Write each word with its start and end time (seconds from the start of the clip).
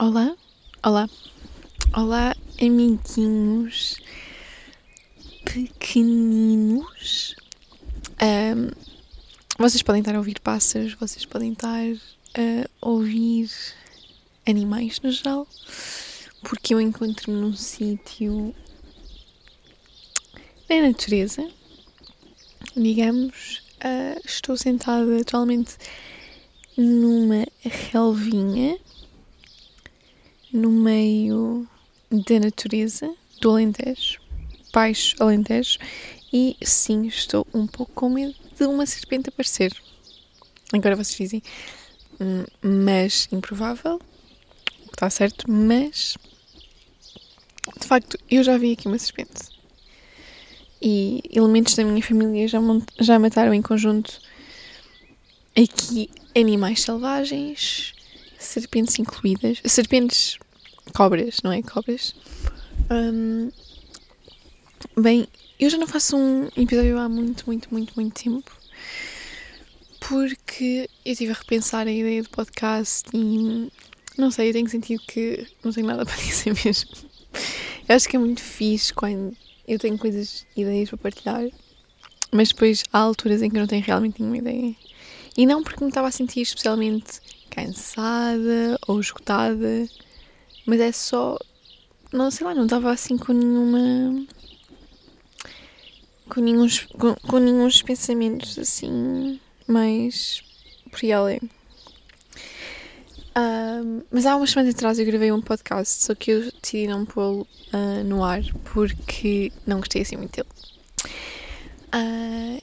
Olá, 0.00 0.36
olá, 0.80 1.10
olá, 1.92 2.36
amiguinhos 2.62 3.96
pequeninos. 5.44 7.34
Ahm, 8.20 8.70
vocês 9.58 9.82
podem 9.82 9.98
estar 9.98 10.14
a 10.14 10.18
ouvir 10.18 10.38
pássaros, 10.38 10.94
vocês 10.94 11.26
podem 11.26 11.52
estar 11.52 11.82
a 12.36 12.88
ouvir 12.88 13.50
animais 14.46 15.00
no 15.00 15.10
geral, 15.10 15.48
porque 16.42 16.74
eu 16.74 16.80
encontro-me 16.80 17.36
num 17.36 17.56
sítio 17.56 18.54
na 20.70 20.80
natureza, 20.80 21.44
digamos. 22.76 23.64
ah, 23.80 24.16
estou 24.24 24.56
sentada 24.56 25.20
atualmente 25.20 25.76
numa 26.76 27.44
relvinha 27.64 28.78
no 30.52 30.70
meio 30.70 31.66
da 32.10 32.40
natureza 32.40 33.12
do 33.40 33.50
Alentejo, 33.50 34.20
baixo 34.72 35.14
Alentejo, 35.20 35.78
e 36.32 36.56
sim, 36.62 37.06
estou 37.06 37.46
um 37.54 37.66
pouco 37.66 37.92
com 37.92 38.10
medo 38.10 38.34
de 38.56 38.64
uma 38.64 38.86
serpente 38.86 39.28
aparecer. 39.28 39.72
Agora 40.72 40.96
vocês 40.96 41.16
dizem, 41.16 41.42
"Hum, 42.20 42.44
mas 42.62 43.28
improvável, 43.32 43.96
o 43.96 44.88
que 44.88 44.94
está 44.94 45.08
certo, 45.10 45.50
mas 45.50 46.16
de 47.78 47.86
facto 47.86 48.18
eu 48.30 48.42
já 48.42 48.56
vi 48.58 48.72
aqui 48.72 48.86
uma 48.86 48.98
serpente. 48.98 49.58
E 50.80 51.22
elementos 51.30 51.74
da 51.74 51.84
minha 51.84 52.02
família 52.02 52.46
já, 52.46 52.58
já 53.00 53.18
mataram 53.18 53.52
em 53.52 53.62
conjunto 53.62 54.20
aqui 55.56 56.08
animais 56.36 56.82
selvagens, 56.82 57.94
serpentes 58.48 58.98
incluídas, 58.98 59.60
serpentes, 59.64 60.38
cobras, 60.94 61.38
não 61.44 61.52
é? 61.52 61.62
Cobras. 61.62 62.14
Hum, 62.90 63.50
bem, 64.96 65.28
eu 65.58 65.68
já 65.68 65.76
não 65.76 65.86
faço 65.86 66.16
um 66.16 66.48
episódio 66.56 66.98
há 66.98 67.08
muito, 67.08 67.44
muito, 67.46 67.68
muito, 67.72 67.92
muito 67.94 68.22
tempo. 68.22 68.50
Porque 70.00 70.88
eu 71.04 71.12
estive 71.12 71.32
a 71.32 71.34
repensar 71.34 71.86
a 71.86 71.92
ideia 71.92 72.22
do 72.22 72.30
podcast 72.30 73.04
e 73.12 73.70
não 74.16 74.30
sei, 74.30 74.48
eu 74.48 74.52
tenho 74.52 74.68
sentido 74.68 75.02
que 75.06 75.46
não 75.62 75.72
tenho 75.72 75.86
nada 75.86 76.04
para 76.06 76.16
dizer 76.16 76.54
mesmo. 76.64 76.90
Eu 77.88 77.96
acho 77.96 78.08
que 78.08 78.16
é 78.16 78.18
muito 78.18 78.40
fixe 78.40 78.94
quando 78.94 79.36
eu 79.66 79.78
tenho 79.78 79.98
coisas, 79.98 80.46
ideias 80.56 80.88
para 80.88 80.98
partilhar, 80.98 81.48
mas 82.32 82.48
depois 82.48 82.82
há 82.92 82.98
alturas 82.98 83.42
em 83.42 83.50
que 83.50 83.56
eu 83.56 83.60
não 83.60 83.66
tenho 83.66 83.84
realmente 83.84 84.20
nenhuma 84.20 84.38
ideia. 84.38 84.74
E 85.36 85.46
não 85.46 85.62
porque 85.62 85.84
me 85.84 85.90
estava 85.90 86.08
a 86.08 86.10
sentir 86.10 86.40
especialmente 86.40 87.20
cansada 87.48 88.78
ou 88.86 89.00
esgotada, 89.00 89.88
mas 90.66 90.80
é 90.80 90.92
só. 90.92 91.38
Não 92.12 92.30
sei 92.30 92.46
lá, 92.46 92.54
não 92.54 92.64
estava 92.64 92.90
assim 92.90 93.18
com 93.18 93.32
nenhuma. 93.32 94.26
com 96.28 96.40
nenhum, 96.40 96.66
com, 96.98 97.14
com 97.14 97.38
nenhum 97.38 97.68
pensamentos 97.84 98.58
assim 98.58 99.40
mais 99.66 100.42
por 100.90 101.00
aí 101.02 101.12
além. 101.12 101.40
Ahm, 103.34 104.02
mas 104.10 104.26
há 104.26 104.34
umas 104.34 104.50
semanas 104.50 104.74
atrás 104.74 104.98
eu 104.98 105.06
gravei 105.06 105.30
um 105.30 105.40
podcast, 105.40 106.02
só 106.02 106.14
que 106.14 106.32
eu 106.32 106.50
decidi 106.60 106.88
não 106.88 107.04
pô-lo 107.04 107.46
ah, 107.72 108.02
no 108.02 108.24
ar 108.24 108.42
porque 108.72 109.52
não 109.66 109.78
gostei 109.78 110.02
assim 110.02 110.16
muito 110.16 110.34
dele. 110.34 110.48
Ah, 111.92 112.58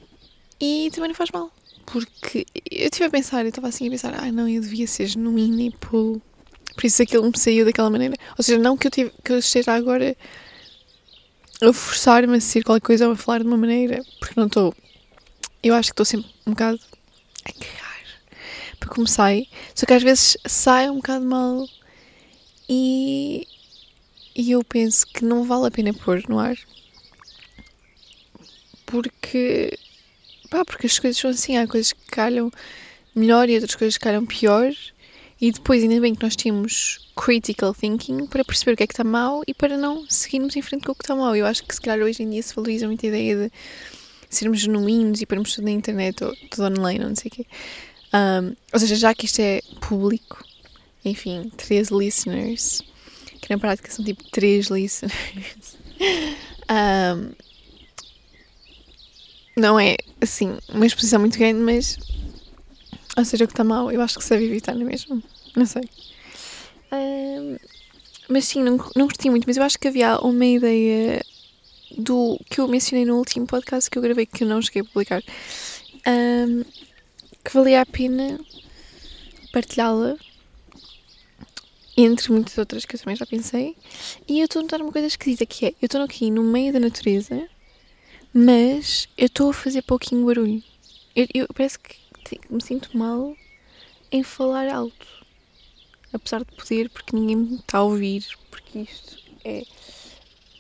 e 0.60 0.90
também 0.94 1.10
não 1.10 1.16
faz 1.16 1.32
mal, 1.32 1.50
porque 1.86 2.46
eu 2.70 2.86
estive 2.86 3.06
a 3.06 3.10
pensar, 3.10 3.44
eu 3.44 3.50
estava 3.50 3.68
assim 3.68 3.88
a 3.88 3.92
pensar, 3.92 4.14
ah 4.16 4.32
não, 4.32 4.48
eu 4.48 4.62
devia 4.62 4.88
ser 4.88 5.08
genuína 5.08 5.64
e 5.64 5.72
pô 5.72 6.20
Por 6.76 6.86
isso 6.86 7.02
aquilo 7.02 7.24
me 7.26 7.38
saiu 7.38 7.66
daquela 7.66 7.90
maneira. 7.90 8.16
Ou 8.38 8.44
seja, 8.44 8.60
não 8.60 8.78
que 8.78 8.88
eu, 8.88 8.92
tive, 8.92 9.12
que 9.24 9.32
eu 9.32 9.40
esteja 9.40 9.74
agora 9.74 10.16
a 11.62 11.74
forçar-me 11.74 12.38
a 12.38 12.42
ser 12.42 12.64
qualquer 12.64 12.86
coisa 12.86 13.08
ou 13.08 13.14
a 13.14 13.16
falar 13.16 13.40
de 13.40 13.48
uma 13.48 13.58
maneira, 13.58 14.04
porque 14.20 14.40
não 14.40 14.48
estou. 14.48 14.74
Eu 15.64 15.74
acho 15.74 15.90
que 15.90 15.94
estou 15.94 16.06
sempre 16.06 16.30
um 16.46 16.52
bocado 16.52 16.80
a 17.46 17.52
cagar 17.52 17.86
para 18.80 18.90
como 18.90 19.08
sai. 19.08 19.48
Só 19.74 19.86
que 19.86 19.94
às 19.94 20.04
vezes 20.04 20.38
sai 20.46 20.90
um 20.90 20.98
bocado 20.98 21.26
mal 21.26 21.68
e, 22.70 23.48
e 24.36 24.52
eu 24.52 24.64
penso 24.64 25.08
que 25.08 25.24
não 25.24 25.44
vale 25.44 25.68
a 25.68 25.72
pena 25.72 25.94
pôr 25.94 26.24
no 26.28 26.40
ar. 26.40 26.56
Porque, 28.86 29.78
pá, 30.56 30.66
porque 30.66 30.88
as 30.88 30.98
coisas 30.98 31.20
são 31.20 31.30
assim, 31.32 31.58
há 31.58 31.68
coisas 31.68 31.92
que 31.92 32.06
calham 32.12 32.52
melhor 33.14 33.50
e 33.50 33.56
outras 33.56 33.76
coisas 33.76 33.98
que 33.98 34.04
calham 34.04 34.26
pior. 34.26 34.72
E 35.40 35.52
depois, 35.52 35.84
ainda 35.84 36.00
bem 36.00 36.16
que 36.16 36.24
nós 36.24 36.36
temos 36.36 37.12
critical 37.16 37.74
thinking 37.74 38.26
para 38.28 38.44
perceber 38.44 38.74
o 38.74 38.78
que 38.78 38.84
é 38.84 38.88
que 38.88 38.94
está 38.94 39.04
mal 39.04 39.42
e 39.46 39.54
para 39.54 39.78
não 39.78 40.06
seguirmos 40.10 40.56
em 40.56 40.62
frente 40.62 40.86
com 40.86 40.94
o 40.94 40.96
que 40.96 41.04
está 41.04 41.16
mal. 41.16 41.36
Eu 41.36 41.46
acho 41.46 41.64
que 41.64 41.76
se 41.76 41.82
calhar 41.82 42.06
hoje 42.06 42.24
em 42.24 42.30
dia 42.30 42.42
se 42.42 42.56
valoriza 42.56 42.88
muito 42.88 43.06
a 43.06 43.10
ideia 43.10 43.36
de 43.36 43.52
sermos 44.30 44.60
genuínos 44.60 45.22
e 45.22 45.26
pormos 45.26 45.54
tudo 45.54 45.66
na 45.66 45.72
internet 45.72 46.24
ou 46.24 46.34
tudo 46.50 46.68
online 46.68 47.04
ou 47.04 47.10
não 47.10 47.16
sei 47.16 47.30
o 47.30 47.36
quê. 47.36 47.46
Um, 48.14 48.56
ou 48.72 48.80
seja, 48.80 48.96
já 48.96 49.14
que 49.14 49.26
isto 49.26 49.40
é 49.40 49.62
público, 49.82 50.44
enfim, 51.04 51.52
três 51.58 51.90
listeners, 51.90 52.82
que 53.42 53.50
na 53.50 53.60
prática 53.60 53.92
são 53.92 54.06
tipo 54.06 54.24
três 54.32 54.68
listeners, 54.68 55.78
um, 56.72 57.32
não 59.56 59.80
é 59.80 59.96
assim 60.22 60.58
uma 60.70 60.86
exposição 60.86 61.20
muito 61.20 61.38
grande, 61.38 61.60
mas 61.60 61.98
ou 63.18 63.24
seja, 63.24 63.46
o 63.46 63.48
que 63.48 63.54
está 63.54 63.64
mal, 63.64 63.92
eu 63.92 64.02
acho 64.02 64.20
que 64.20 64.30
deve 64.30 64.46
evitar, 64.46 64.76
não 64.76 64.82
é 64.82 64.86
mesmo? 64.86 65.24
Não 65.56 65.66
sei. 65.66 65.84
Um, 66.92 67.58
mas 68.28 68.46
sim, 68.46 68.62
não, 68.62 68.78
não 68.96 69.08
curti 69.08 69.30
muito, 69.30 69.46
mas 69.48 69.56
eu 69.56 69.64
acho 69.64 69.80
que 69.80 69.88
havia 69.88 70.20
uma 70.20 70.46
ideia 70.46 71.24
do 71.98 72.38
que 72.50 72.60
eu 72.60 72.68
mencionei 72.68 73.06
no 73.06 73.18
último 73.18 73.48
podcast 73.48 73.90
que 73.90 73.98
eu 73.98 74.02
gravei 74.02 74.26
que 74.26 74.44
eu 74.44 74.48
não 74.48 74.62
cheguei 74.62 74.82
a 74.82 74.86
publicar. 74.86 75.24
Um, 76.08 76.64
que 77.44 77.54
valia 77.54 77.82
a 77.82 77.86
pena 77.86 78.40
partilhá-la 79.54 80.18
entre 81.96 82.32
muitas 82.32 82.58
outras 82.58 82.84
que 82.84 82.96
eu 82.96 83.00
também 83.00 83.16
já 83.16 83.26
pensei. 83.26 83.78
E 84.28 84.40
eu 84.40 84.46
estou 84.46 84.60
a 84.60 84.64
notar 84.64 84.82
uma 84.82 84.92
coisa 84.92 85.08
esquisita 85.08 85.46
que 85.46 85.68
é, 85.68 85.70
eu 85.82 85.86
estou 85.86 86.02
aqui 86.02 86.30
no 86.30 86.44
meio 86.44 86.74
da 86.74 86.80
natureza, 86.80 87.48
mas 88.38 89.08
eu 89.18 89.28
estou 89.28 89.50
a 89.50 89.54
fazer 89.54 89.82
pouquinho 89.84 90.26
barulho. 90.26 90.62
Eu, 91.16 91.26
eu 91.34 91.48
parece 91.56 91.80
que 91.80 91.96
me 92.50 92.62
sinto 92.62 92.98
mal 92.98 93.34
em 94.12 94.24
falar 94.24 94.68
alto. 94.68 95.08
Apesar 96.12 96.44
de 96.44 96.52
poder, 96.54 96.90
porque 96.90 97.16
ninguém 97.16 97.38
me 97.38 97.56
está 97.56 97.78
a 97.78 97.84
ouvir, 97.84 98.26
porque 98.52 98.80
isto 98.80 99.24
é 99.46 99.64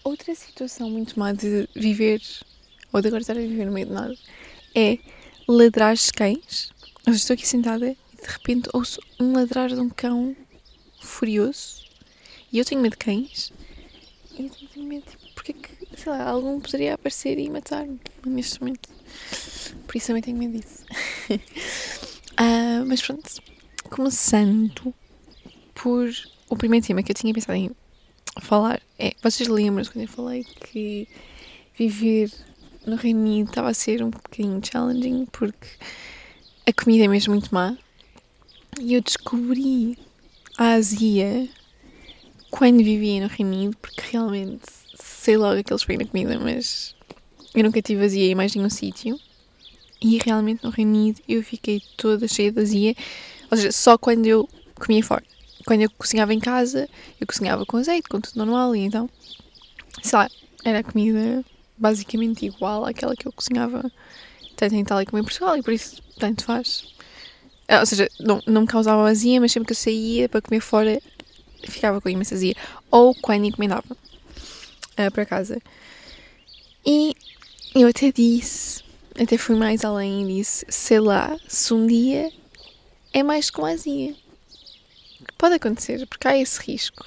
outra 0.05 0.33
situação 0.33 0.89
muito 0.89 1.19
má 1.19 1.33
de 1.33 1.67
viver, 1.75 2.21
ou 2.93 3.01
de 3.01 3.09
agora 3.09 3.21
estar 3.21 3.35
a 3.35 3.41
viver 3.41 3.65
no 3.65 3.73
meio 3.73 3.87
de 3.87 3.91
nada, 3.91 4.17
é 4.73 4.97
ladrar 5.45 5.95
de 5.95 6.13
cães. 6.13 6.71
Eu 7.05 7.11
estou 7.11 7.33
aqui 7.33 7.45
sentada 7.45 7.89
e 7.89 7.95
de 8.21 8.25
repente 8.25 8.69
ouço 8.71 9.01
um 9.19 9.33
ladrar 9.33 9.67
de 9.67 9.81
um 9.81 9.89
cão 9.89 10.33
furioso. 11.01 11.83
E 12.53 12.57
eu 12.57 12.63
tenho 12.63 12.79
medo 12.79 12.93
de 12.93 12.99
cães. 12.99 13.51
E 14.39 14.45
eu 14.45 14.69
tenho 14.73 14.87
medo, 14.87 15.03
tipo, 15.05 15.24
sei 15.97 16.11
lá, 16.11 16.29
algum 16.29 16.59
poderia 16.59 16.95
aparecer 16.95 17.37
e 17.39 17.49
matar-me 17.49 17.99
neste 18.25 18.59
momento. 18.61 18.89
Por 19.87 19.97
isso 19.97 20.07
também 20.07 20.23
tenho 20.23 20.37
medo 20.37 20.59
disso. 20.59 20.85
Ah, 22.37 22.83
mas 22.85 23.01
pronto, 23.01 23.41
começando 23.89 24.93
por 25.73 26.09
o 26.49 26.57
primeiro 26.57 26.85
tema 26.85 27.01
que 27.01 27.11
eu 27.11 27.15
tinha 27.15 27.33
pensado 27.33 27.57
em 27.57 27.71
falar 28.41 28.81
é, 28.99 29.13
vocês 29.23 29.47
lembram-se 29.47 29.89
quando 29.89 30.03
eu 30.03 30.09
falei 30.09 30.43
que 30.43 31.07
viver 31.77 32.29
no 32.85 32.97
Reino 32.97 33.21
Unido 33.21 33.49
estava 33.49 33.69
a 33.69 33.73
ser 33.73 34.03
um 34.03 34.09
bocadinho 34.09 34.61
challenging 34.63 35.25
porque 35.31 35.67
a 36.65 36.73
comida 36.73 37.05
é 37.05 37.07
mesmo 37.07 37.33
muito 37.33 37.53
má 37.53 37.77
e 38.79 38.95
eu 38.95 39.01
descobri 39.01 39.97
a 40.57 40.73
azia 40.73 41.47
quando 42.51 42.83
vivia 42.83 43.21
no 43.21 43.27
Reino 43.27 43.51
Unido 43.51 43.77
porque 43.77 44.01
realmente 44.11 44.65
sei 44.95 45.37
logo 45.37 45.63
que 45.63 45.71
eles 45.71 45.83
põem 45.83 45.97
na 45.97 46.05
comida 46.05 46.39
mas 46.39 46.95
eu 47.53 47.63
nunca 47.63 47.81
tive 47.81 48.03
azia 48.03 48.31
em 48.31 48.35
mais 48.35 48.55
nenhum 48.55 48.69
sítio 48.69 49.19
e 50.01 50.19
realmente 50.23 50.63
no 50.63 50.69
Reino 50.69 50.91
Unido 50.91 51.21
eu 51.27 51.43
fiquei 51.43 51.81
toda 51.97 52.27
cheia 52.27 52.51
de 52.51 52.59
azia 52.59 52.95
ou 53.49 53.57
seja, 53.57 53.71
só 53.71 53.97
quando 53.97 54.25
eu 54.25 54.49
comia 54.79 55.03
fora 55.03 55.23
quando 55.65 55.81
eu 55.81 55.89
cozinhava 55.89 56.33
em 56.33 56.39
casa, 56.39 56.87
eu 57.19 57.25
cozinhava 57.25 57.65
com 57.65 57.77
azeite, 57.77 58.07
com 58.07 58.21
tudo 58.21 58.37
normal, 58.37 58.75
e 58.75 58.81
então, 58.81 59.09
sei 60.01 60.19
lá, 60.19 60.29
era 60.63 60.83
comida 60.83 61.43
basicamente 61.77 62.45
igual 62.45 62.85
àquela 62.85 63.15
que 63.15 63.27
eu 63.27 63.31
cozinhava 63.31 63.91
tanto 64.55 64.75
em 64.75 64.81
Itália 64.81 65.05
como 65.05 65.19
em 65.19 65.25
Portugal, 65.25 65.57
e 65.57 65.63
por 65.63 65.73
isso 65.73 66.01
tanto 66.19 66.45
faz. 66.45 66.85
Ah, 67.67 67.79
Ou 67.79 67.85
seja, 67.85 68.07
não, 68.19 68.41
não 68.45 68.61
me 68.61 68.67
causava 68.67 69.09
azia, 69.09 69.41
mas 69.41 69.51
sempre 69.51 69.67
que 69.67 69.73
eu 69.73 69.77
saía 69.77 70.29
para 70.29 70.41
comer 70.41 70.59
fora, 70.59 71.01
ficava 71.63 71.99
com 71.99 72.07
imensa 72.07 72.35
azia. 72.35 72.55
Ou 72.91 73.15
quando 73.15 73.45
encomendava 73.45 73.97
ah, 74.97 75.11
para 75.11 75.25
casa. 75.25 75.61
E 76.85 77.15
eu 77.73 77.87
até 77.87 78.11
disse, 78.11 78.83
até 79.19 79.37
fui 79.37 79.55
mais 79.55 79.83
além 79.83 80.23
e 80.23 80.37
disse, 80.37 80.65
sei 80.69 80.99
lá, 80.99 81.37
se 81.47 81.73
um 81.73 81.87
dia 81.87 82.31
é 83.13 83.23
mais 83.23 83.49
com 83.49 83.65
azia 83.65 84.15
Pode 85.37 85.55
acontecer, 85.55 86.05
porque 86.07 86.27
há 86.27 86.37
esse 86.37 86.61
risco. 86.61 87.05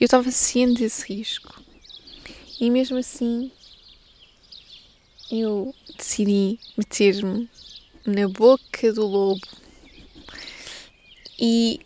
Eu 0.00 0.06
estava 0.06 0.30
ciente 0.30 0.80
desse 0.82 1.12
risco. 1.12 1.62
E 2.60 2.70
mesmo 2.70 2.96
assim, 2.98 3.50
eu 5.30 5.74
decidi 5.96 6.58
meter-me 6.76 7.48
na 8.06 8.28
boca 8.28 8.92
do 8.92 9.06
lobo 9.06 9.46
e 11.38 11.80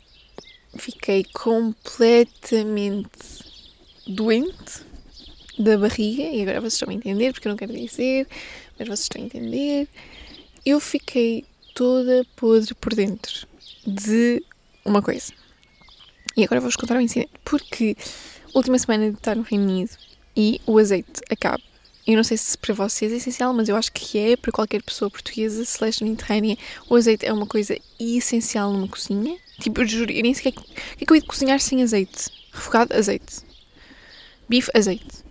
fiquei 0.76 1.24
completamente 1.24 3.08
doente 4.06 4.87
da 5.58 5.76
barriga, 5.76 6.22
e 6.22 6.42
agora 6.42 6.60
vocês 6.60 6.74
estão 6.74 6.88
a 6.90 6.94
entender, 6.94 7.32
porque 7.32 7.48
eu 7.48 7.50
não 7.50 7.56
quero 7.56 7.72
dizer, 7.72 8.26
mas 8.78 8.88
vocês 8.88 9.00
estão 9.00 9.20
a 9.20 9.24
entender. 9.24 9.88
Eu 10.64 10.78
fiquei 10.80 11.44
toda 11.74 12.26
podre 12.36 12.74
por 12.74 12.94
dentro 12.94 13.46
de 13.86 14.42
uma 14.84 15.02
coisa. 15.02 15.32
E 16.36 16.44
agora 16.44 16.60
vou-vos 16.60 16.76
contar 16.76 16.96
um 16.96 17.00
incidente, 17.00 17.32
porque 17.44 17.96
última 18.54 18.78
semana 18.78 19.10
de 19.10 19.16
estar 19.16 19.34
no 19.34 19.42
Reino 19.42 19.64
Unido 19.64 19.90
e 20.36 20.60
o 20.66 20.78
azeite 20.78 21.20
acaba. 21.30 21.62
Eu 22.06 22.16
não 22.16 22.24
sei 22.24 22.38
se 22.38 22.56
para 22.56 22.72
vocês 22.72 23.12
é 23.12 23.16
essencial, 23.16 23.52
mas 23.52 23.68
eu 23.68 23.76
acho 23.76 23.92
que 23.92 24.18
é 24.18 24.36
para 24.36 24.50
qualquer 24.50 24.82
pessoa 24.82 25.10
portuguesa, 25.10 25.62
celeste 25.64 26.02
mediterrânea. 26.04 26.56
O 26.88 26.96
azeite 26.96 27.26
é 27.26 27.32
uma 27.32 27.46
coisa 27.46 27.76
essencial 28.00 28.72
numa 28.72 28.88
cozinha. 28.88 29.36
Tipo, 29.60 29.82
eu 29.82 29.86
juro, 29.86 30.10
eu 30.10 30.22
nem 30.22 30.32
sei 30.32 30.50
o 30.50 30.54
que 30.54 30.64
é 31.02 31.04
que 31.04 31.12
eu 31.12 31.16
ia 31.16 31.22
cozinhar 31.22 31.60
sem 31.60 31.82
azeite. 31.82 32.30
Refogado, 32.50 32.94
azeite. 32.94 33.40
Bife, 34.48 34.70
azeite. 34.74 35.27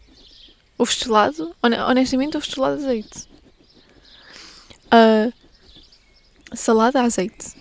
Ovo 0.78 0.92
estelado, 0.92 1.56
honestamente, 1.62 2.38
ovo 2.38 2.46
estelado, 2.46 2.76
azeite. 2.76 3.28
Uh, 4.88 5.34
salada, 6.54 7.02
azeite. 7.02 7.56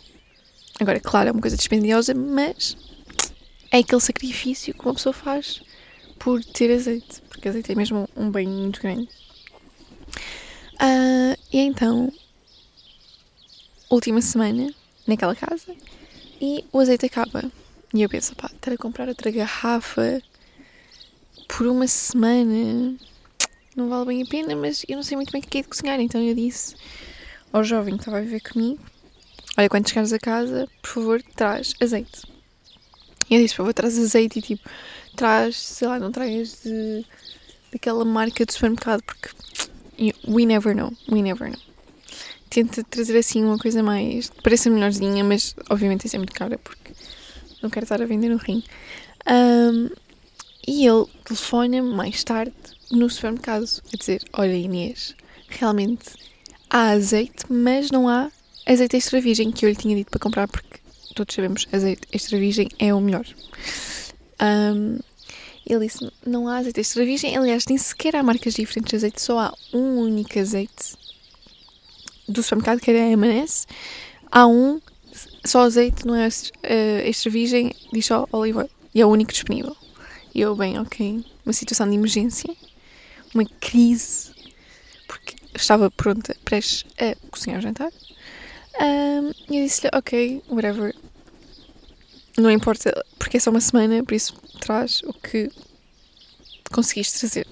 Agora, 0.79 1.01
claro, 1.01 1.31
é 1.31 1.33
uma 1.33 1.41
coisa 1.41 1.57
dispendiosa, 1.57 2.15
mas 2.15 2.77
é 3.71 3.79
aquele 3.79 4.01
sacrifício 4.01 4.75
que 4.75 4.85
uma 4.85 4.95
pessoa 4.95 5.13
faz 5.13 5.63
por 6.19 6.45
ter 6.45 6.73
azeite, 6.73 7.23
porque 7.29 7.49
azeite 7.49 7.73
é 7.73 7.75
mesmo 7.75 8.09
um 8.17 8.31
bem 8.31 8.47
muito 8.47 8.81
grande. 8.81 9.09
Uh, 10.75 11.37
e 11.51 11.59
então, 11.59 12.13
última 13.89 14.21
semana 14.21 14.73
naquela 15.07 15.35
casa 15.35 15.75
e 16.41 16.65
o 16.73 16.81
azeite 16.81 17.07
acaba. 17.07 17.51
E 17.95 18.03
eu 18.03 18.09
penso, 18.09 18.35
pá, 18.35 18.51
estar 18.53 18.73
a 18.73 18.77
comprar 18.77 19.09
outra 19.09 19.31
garrafa 19.31 20.23
por 21.49 21.67
uma 21.67 21.87
semana 21.87 22.97
não 23.77 23.91
vale 23.91 24.07
bem 24.07 24.23
a 24.23 24.27
pena, 24.27 24.57
mas 24.57 24.85
eu 24.89 24.97
não 24.97 25.03
sei 25.03 25.17
muito 25.17 25.31
bem 25.31 25.43
o 25.43 25.47
que 25.47 25.59
é 25.59 25.63
de 25.63 25.69
cozinhar. 25.69 26.01
Então 26.01 26.21
eu 26.21 26.35
disse 26.35 26.75
ao 27.53 27.63
jovem 27.63 27.95
que 27.95 28.01
estava 28.01 28.19
a 28.19 28.23
viver 28.23 28.41
comigo: 28.41 28.81
Olha, 29.57 29.69
quando 29.69 29.89
chegares 29.89 30.13
a 30.13 30.19
casa, 30.19 30.67
por 30.81 30.89
favor, 30.89 31.23
traz 31.35 31.75
azeite. 31.81 32.23
E 33.29 33.35
eu 33.35 33.41
disse: 33.43 33.55
Por 33.55 33.59
favor, 33.59 33.75
traz 33.75 33.99
azeite 33.99 34.39
e 34.39 34.43
tipo, 34.43 34.69
traz, 35.15 35.57
sei 35.57 35.89
lá, 35.89 35.99
não 35.99 36.11
tragas 36.11 36.63
de, 36.65 37.05
daquela 37.71 38.05
marca 38.05 38.45
do 38.45 38.53
supermercado, 38.53 39.03
porque 39.03 39.29
we 40.27 40.47
never 40.47 40.75
know, 40.75 40.93
we 41.11 41.21
never 41.21 41.51
know. 41.51 41.61
Tenta 42.49 42.83
trazer 42.85 43.19
assim 43.19 43.45
uma 43.45 43.59
coisa 43.59 43.83
mais. 43.83 44.31
pareça 44.43 44.71
melhorzinha, 44.71 45.23
mas 45.23 45.55
obviamente 45.69 46.07
isso 46.07 46.17
é 46.17 46.19
muito 46.19 46.33
cara 46.33 46.57
porque 46.59 46.93
não 47.63 47.69
quero 47.69 47.85
estar 47.85 48.01
a 48.01 48.07
vender 48.07 48.31
no 48.31 48.37
rim. 48.37 48.63
Um, 49.29 49.91
e 50.67 50.87
ele 50.87 51.07
telefona-me 51.25 51.95
mais 51.95 52.25
tarde 52.25 52.55
no 52.91 53.09
supermercado 53.09 53.65
a 53.93 53.97
dizer: 53.97 54.23
Olha, 54.33 54.55
Inês, 54.55 55.15
realmente 55.49 56.11
há 56.69 56.91
azeite, 56.91 57.45
mas 57.49 57.91
não 57.91 58.09
há 58.09 58.31
azeite 58.67 58.97
extra 58.97 59.21
virgem 59.21 59.53
que 59.53 59.65
eu 59.65 59.71
lhe 59.71 59.77
tinha 59.77 59.95
dito 59.95 60.11
para 60.11 60.21
comprar 60.21 60.49
porque 60.49 60.81
todos 61.15 61.35
sabemos 61.35 61.67
azeite 61.73 62.03
extra 62.13 62.39
virgem 62.39 62.69
é 62.79 62.93
o 62.93 63.01
melhor. 63.01 63.27
Um, 64.41 64.99
ele 65.67 65.87
disse: 65.87 66.11
Não 66.25 66.49
há 66.49 66.59
azeite 66.59 66.81
extra 66.81 67.05
virgem, 67.05 67.37
aliás, 67.37 67.65
nem 67.67 67.79
sequer 67.79 68.17
há 68.17 68.23
marcas 68.23 68.55
diferentes 68.55 68.91
de 68.91 68.97
azeite, 68.97 69.21
só 69.21 69.39
há 69.39 69.55
um 69.73 69.99
único 69.99 70.39
azeite 70.39 70.97
do 72.29 72.43
supermercado 72.43 72.81
que 72.81 72.91
é 72.91 73.03
a 73.03 73.11
M&S. 73.11 73.67
Há 74.31 74.47
um, 74.47 74.81
só 75.45 75.61
azeite, 75.61 76.07
não 76.07 76.15
é 76.15 76.29
uh, 76.29 77.09
extra 77.09 77.31
virgem, 77.31 77.73
diz 77.93 78.07
só 78.07 78.29
olive 78.33 78.59
oil. 78.59 78.71
E 78.95 79.01
é 79.01 79.07
o 79.07 79.11
único 79.11 79.33
disponível. 79.33 79.77
E 80.37 80.43
eu, 80.43 80.55
bem, 80.55 80.79
ok, 80.79 81.25
uma 81.47 81.53
situação 81.55 81.89
de 81.89 81.95
emergência, 81.95 82.55
uma 83.35 83.43
crise, 83.59 84.35
porque 85.09 85.35
estava 85.55 85.91
pronta, 85.91 86.37
prestes 86.45 86.85
a 86.99 87.17
cozinhar 87.31 87.59
o 87.59 87.63
jantar. 87.63 87.91
Um, 88.79 89.33
e 89.51 89.57
eu 89.57 89.65
disse-lhe, 89.65 89.89
ok, 89.95 90.43
whatever, 90.51 90.95
não 92.37 92.51
importa, 92.51 93.03
porque 93.19 93.39
é 93.39 93.41
só 93.41 93.49
uma 93.49 93.63
semana, 93.63 94.05
por 94.05 94.13
isso 94.13 94.35
traz 94.61 95.01
o 95.05 95.15
que 95.15 95.51
conseguiste 96.71 97.19
trazer. 97.19 97.47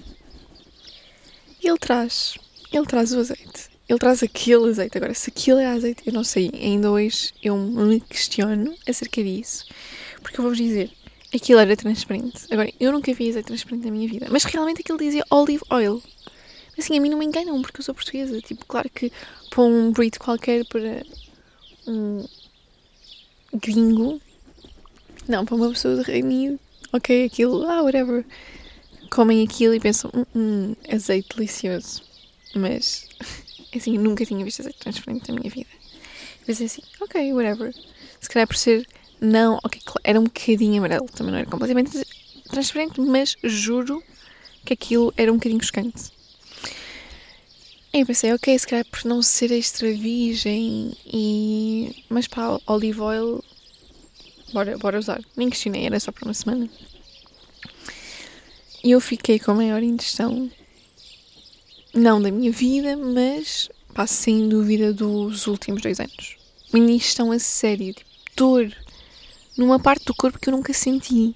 E 1.63 1.67
ele 1.67 1.79
traz, 1.79 2.35
ele 2.71 2.85
traz 2.85 3.11
o 3.13 3.19
azeite. 3.19 3.71
Ele 3.89 3.97
traz 3.97 4.21
aquele 4.21 4.69
azeite. 4.69 4.95
Agora, 4.95 5.15
se 5.15 5.31
aquilo 5.31 5.57
é 5.57 5.65
azeite, 5.65 6.03
eu 6.05 6.13
não 6.13 6.23
sei. 6.23 6.51
Ainda 6.53 6.91
hoje 6.91 7.33
eu 7.41 7.57
me 7.57 7.99
questiono 7.99 8.75
acerca 8.87 9.23
disso. 9.23 9.65
Porque 10.21 10.39
eu 10.39 10.43
vou-vos 10.43 10.59
dizer, 10.59 10.91
aquilo 11.35 11.59
era 11.59 11.75
transparente. 11.75 12.45
Agora, 12.51 12.71
eu 12.79 12.91
nunca 12.91 13.13
vi 13.13 13.29
azeite 13.29 13.47
transparente 13.47 13.85
na 13.85 13.91
minha 13.91 14.07
vida. 14.07 14.27
Mas 14.29 14.43
realmente 14.43 14.81
aquilo 14.81 14.97
dizia 14.97 15.23
olive 15.29 15.63
oil. 15.69 16.01
Assim, 16.77 16.97
a 16.97 17.01
mim 17.01 17.09
não 17.09 17.17
me 17.17 17.25
enganam, 17.25 17.61
porque 17.61 17.79
eu 17.79 17.83
sou 17.83 17.95
portuguesa. 17.95 18.41
Tipo, 18.41 18.65
claro 18.65 18.89
que 18.89 19.11
para 19.49 19.63
um 19.63 19.91
breed 19.91 20.17
qualquer, 20.19 20.65
para 20.65 21.03
um 21.87 22.25
gringo, 23.53 24.21
não, 25.27 25.45
para 25.45 25.55
uma 25.55 25.69
pessoa 25.69 25.95
de 25.95 26.01
Reino 26.03 26.27
Unido, 26.27 26.59
ok, 26.91 27.25
aquilo, 27.25 27.65
ah, 27.69 27.81
whatever. 27.81 28.25
Comem 29.09 29.43
aquilo 29.43 29.73
e 29.73 29.79
pensam, 29.79 30.11
hum, 30.13 30.25
hum 30.35 30.75
azeite 30.91 31.35
delicioso. 31.35 32.03
Mas, 32.53 33.07
assim, 33.75 33.97
nunca 33.97 34.25
tinha 34.25 34.43
visto 34.43 34.61
azeite 34.61 34.79
transparente 34.79 35.29
na 35.29 35.39
minha 35.39 35.49
vida. 35.49 35.69
Pensei 36.45 36.65
assim, 36.65 36.81
ok, 36.99 37.33
whatever. 37.33 37.73
Se 38.19 38.29
calhar 38.29 38.47
por 38.47 38.57
ser 38.57 38.85
não, 39.19 39.59
ok, 39.63 39.81
era 40.03 40.19
um 40.19 40.25
bocadinho 40.25 40.77
amarelo, 40.77 41.07
também 41.07 41.31
não 41.31 41.39
era 41.39 41.49
completamente 41.49 42.05
transparente, 42.49 42.99
mas 43.01 43.35
juro 43.43 44.03
que 44.65 44.73
aquilo 44.73 45.13
era 45.15 45.31
um 45.31 45.35
bocadinho 45.35 45.63
chocante. 45.63 46.11
E 47.93 48.01
eu 48.01 48.05
pensei, 48.05 48.33
ok, 48.33 48.59
se 48.59 48.67
calhar 48.67 48.85
por 48.85 49.05
não 49.05 49.21
ser 49.21 49.51
extra 49.51 49.89
virgem 49.93 50.93
e. 51.05 52.03
Mas 52.09 52.27
pá, 52.27 52.59
olive 52.67 52.99
oil, 52.99 53.43
bora, 54.51 54.77
bora 54.77 54.99
usar. 54.99 55.21
Nem 55.35 55.49
questionei, 55.49 55.85
era 55.85 55.97
só 55.99 56.11
por 56.11 56.23
uma 56.23 56.33
semana. 56.33 56.69
E 58.83 58.91
eu 58.91 58.99
fiquei 58.99 59.39
com 59.39 59.51
a 59.51 59.55
maior 59.55 59.81
ingestão, 59.81 60.51
não 61.93 62.21
da 62.21 62.29
minha 62.29 62.51
vida, 62.51 62.97
mas 62.97 63.69
pá, 63.93 64.05
sem 64.05 64.49
dúvida 64.49 64.91
dos 64.91 65.47
últimos 65.47 65.81
dois 65.81 65.99
anos. 65.99 66.35
Uma 66.73 66.91
ingestão 66.91 67.31
a 67.31 67.39
sério, 67.39 67.93
tipo, 67.93 68.09
dor 68.35 68.75
numa 69.57 69.79
parte 69.79 70.05
do 70.05 70.13
corpo 70.13 70.39
que 70.39 70.49
eu 70.49 70.53
nunca 70.55 70.73
senti. 70.73 71.35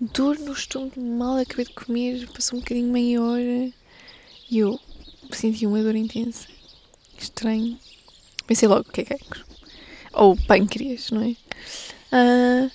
Dor 0.00 0.38
no 0.38 0.52
estômago, 0.52 1.00
mal 1.00 1.36
acabei 1.36 1.66
de 1.66 1.72
comer, 1.72 2.26
passou 2.28 2.58
um 2.58 2.62
bocadinho 2.62 2.90
meia 2.90 3.22
hora 3.22 3.70
e 4.50 4.58
eu 4.58 4.80
senti 5.30 5.66
uma 5.66 5.82
dor 5.82 5.94
intensa. 5.94 6.46
Estranho. 7.18 7.78
Pensei 8.46 8.66
logo, 8.66 8.88
o 8.88 8.92
que 8.92 9.02
é 9.02 9.04
cancro? 9.04 9.44
Ou 10.12 10.36
pâncreas, 10.46 11.10
não 11.10 11.22
é? 11.22 11.36
Uh, 12.12 12.70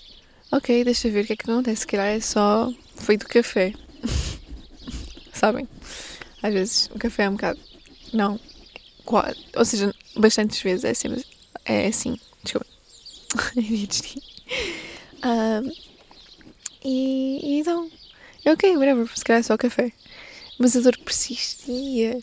ok, 0.52 0.84
deixa 0.84 1.10
ver 1.10 1.24
o 1.24 1.28
que 1.28 1.34
é 1.34 1.36
que 1.36 1.50
acontece. 1.50 1.82
Se 1.82 1.88
calhar 1.88 2.08
é 2.08 2.20
só 2.20 2.72
foi 2.96 3.18
do 3.18 3.26
café. 3.26 3.74
Sabem? 5.34 5.68
Às 6.42 6.54
vezes 6.54 6.90
o 6.94 7.00
café 7.00 7.24
é 7.24 7.30
um 7.30 7.34
bocado. 7.34 7.60
Não. 8.14 8.40
Quase. 9.04 9.38
Ou 9.56 9.66
seja, 9.66 9.94
bastantes 10.16 10.62
vezes 10.62 10.86
é 10.86 10.92
assim. 10.92 11.24
É 11.66 11.88
assim. 11.88 12.20
Desculpa. 12.44 12.68
um, 15.26 15.72
e, 16.84 17.40
e 17.44 17.60
então, 17.60 17.90
ok, 18.46 18.78
whatever, 18.78 19.08
se 19.18 19.24
calhar 19.24 19.40
é 19.40 19.44
só 19.44 19.58
café. 19.58 19.92
Mas 20.60 20.76
a 20.76 20.82
dor 20.82 20.98
persistia. 21.00 22.22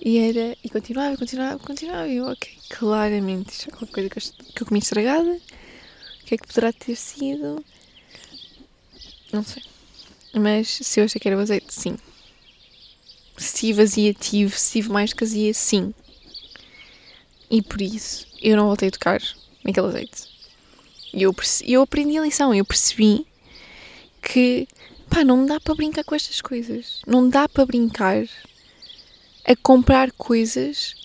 E 0.00 0.18
era. 0.18 0.56
E 0.62 0.68
continuava, 0.68 1.16
continuava, 1.16 1.58
continuava. 1.60 2.08
E 2.08 2.16
eu, 2.16 2.26
ok, 2.26 2.50
claramente 2.70 3.52
isto 3.52 3.68
é 3.68 3.72
qualquer 3.72 4.08
coisa 4.08 4.08
que 4.10 4.18
eu, 4.18 4.52
que 4.54 4.62
eu 4.62 4.66
comi 4.66 4.80
estragada. 4.80 5.30
O 5.30 6.26
que 6.26 6.34
é 6.34 6.38
que 6.38 6.46
poderá 6.46 6.72
ter 6.72 6.96
sido? 6.96 7.64
Não 9.32 9.44
sei. 9.44 9.62
Mas 10.34 10.68
se 10.68 11.00
eu 11.00 11.04
achei 11.04 11.20
que 11.20 11.28
era 11.28 11.36
o 11.36 11.40
azeite, 11.40 11.72
sim. 11.72 11.96
Se 13.36 13.54
tive 13.54 13.82
azia, 13.82 14.12
tive. 14.12 14.58
Se 14.58 14.72
tive 14.72 14.90
mais 14.90 15.12
que 15.12 15.54
sim. 15.54 15.94
E 17.50 17.62
por 17.62 17.80
isso 17.80 18.26
eu 18.42 18.56
não 18.56 18.66
voltei 18.66 18.88
a 18.88 18.92
tocar 18.92 19.22
naquele 19.64 19.86
azeite. 19.86 20.33
E 21.14 21.22
eu, 21.22 21.34
eu 21.64 21.82
aprendi 21.82 22.18
a 22.18 22.22
lição, 22.22 22.52
eu 22.52 22.64
percebi 22.64 23.24
que 24.20 24.66
pá, 25.08 25.22
não 25.22 25.46
dá 25.46 25.60
para 25.60 25.76
brincar 25.76 26.02
com 26.02 26.14
estas 26.14 26.40
coisas. 26.40 27.00
Não 27.06 27.28
dá 27.28 27.48
para 27.48 27.64
brincar 27.64 28.24
a 29.44 29.54
comprar 29.62 30.10
coisas 30.12 30.96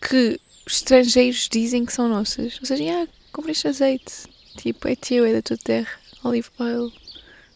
que 0.00 0.40
estrangeiros 0.66 1.48
dizem 1.52 1.84
que 1.84 1.92
são 1.92 2.08
nossas. 2.08 2.58
Ou 2.60 2.66
seja, 2.66 2.84
ah, 3.02 3.08
comprei 3.30 3.52
este 3.52 3.68
azeite. 3.68 4.12
Tipo, 4.56 4.88
é 4.88 4.96
teu, 4.96 5.26
é 5.26 5.34
da 5.34 5.42
tua 5.42 5.58
terra. 5.58 5.90
Olive 6.24 6.48
oil. 6.58 6.90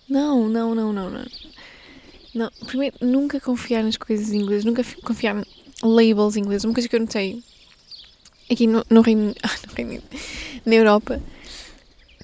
Não, 0.07 0.49
não, 0.51 0.75
não, 0.75 0.93
não, 0.93 1.09
não. 1.09 1.27
Não, 2.35 2.51
primeiro, 2.67 2.97
nunca 3.01 3.41
confiar 3.41 3.83
nas 3.83 3.97
coisas 3.97 4.33
inglesas, 4.33 4.65
nunca 4.65 4.85
confiar 5.03 5.37
em 5.37 5.45
labels 5.83 6.37
ingleses. 6.37 6.65
Uma 6.65 6.75
coisa 6.75 6.89
que 6.89 6.95
eu 6.95 7.01
notei 7.01 7.43
aqui 8.51 8.67
no, 8.67 8.85
no 8.91 9.01
Reino, 9.01 9.35
ah, 9.43 9.57
no 9.67 9.75
Reino 9.75 10.03
na 10.67 10.75
Europa, 10.75 11.21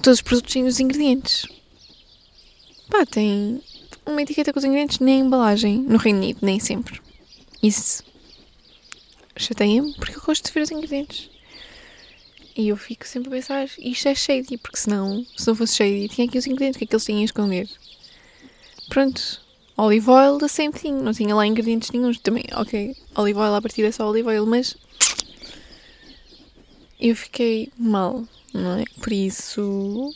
todos 0.03 0.19
os 0.19 0.23
produtos 0.23 0.53
têm 0.53 0.65
os 0.65 0.81
ingredientes. 0.81 1.47
Pá, 2.91 3.05
tem 3.05 3.61
uma 4.05 4.23
etiqueta 4.23 4.53
com 4.53 4.59
os 4.59 4.65
ingredientes 4.65 5.01
nem 5.01 5.21
embalagem. 5.21 5.79
No 5.79 5.99
Reino 5.99 6.19
Unido, 6.19 6.39
nem 6.43 6.61
sempre. 6.61 7.01
Isso 7.63 8.05
chateia-me 9.37 9.95
porque 9.95 10.17
eu 10.17 10.23
gosto 10.23 10.47
de 10.47 10.53
ver 10.53 10.63
os 10.63 10.71
ingredientes. 10.71 11.31
E 12.57 12.69
eu 12.69 12.77
fico 12.77 13.07
sempre 13.07 13.29
a 13.29 13.33
pensar, 13.33 13.69
isto 13.79 14.09
é 14.09 14.15
shady, 14.15 14.57
porque 14.57 14.79
senão, 14.79 15.27
se 15.37 15.47
não 15.47 15.55
fosse 15.55 15.77
shady, 15.77 16.09
tinha 16.09 16.27
aqui 16.27 16.39
os 16.39 16.47
ingredientes, 16.47 16.77
o 16.77 16.79
que 16.79 16.85
é 16.85 16.87
que 16.87 16.95
eles 16.95 17.05
tinham 17.05 17.21
a 17.21 17.25
esconder? 17.25 17.69
Pronto, 18.89 19.43
olive 19.77 20.09
oil 20.09 20.39
da 20.39 20.49
same 20.49 20.73
thing, 20.73 20.93
não 20.93 21.13
tinha 21.13 21.35
lá 21.35 21.47
ingredientes 21.47 21.91
nenhum. 21.91 22.15
Também, 22.15 22.45
ok, 22.55 22.97
olive 23.15 23.39
oil 23.39 23.55
a 23.55 23.61
partir 23.61 23.85
é 23.85 23.93
só 23.93 24.09
olive 24.09 24.29
oil, 24.29 24.47
mas 24.47 24.75
eu 26.99 27.15
fiquei 27.15 27.71
mal, 27.77 28.25
não 28.57 28.79
é? 28.79 28.85
Por 29.01 29.13
isso, 29.13 30.13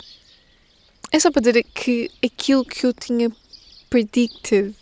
é 1.12 1.18
só 1.18 1.30
para 1.30 1.40
dizer 1.40 1.64
que 1.64 2.10
aquilo 2.24 2.64
que 2.64 2.86
eu 2.86 2.92
tinha 2.92 3.30
predicted 3.88 4.74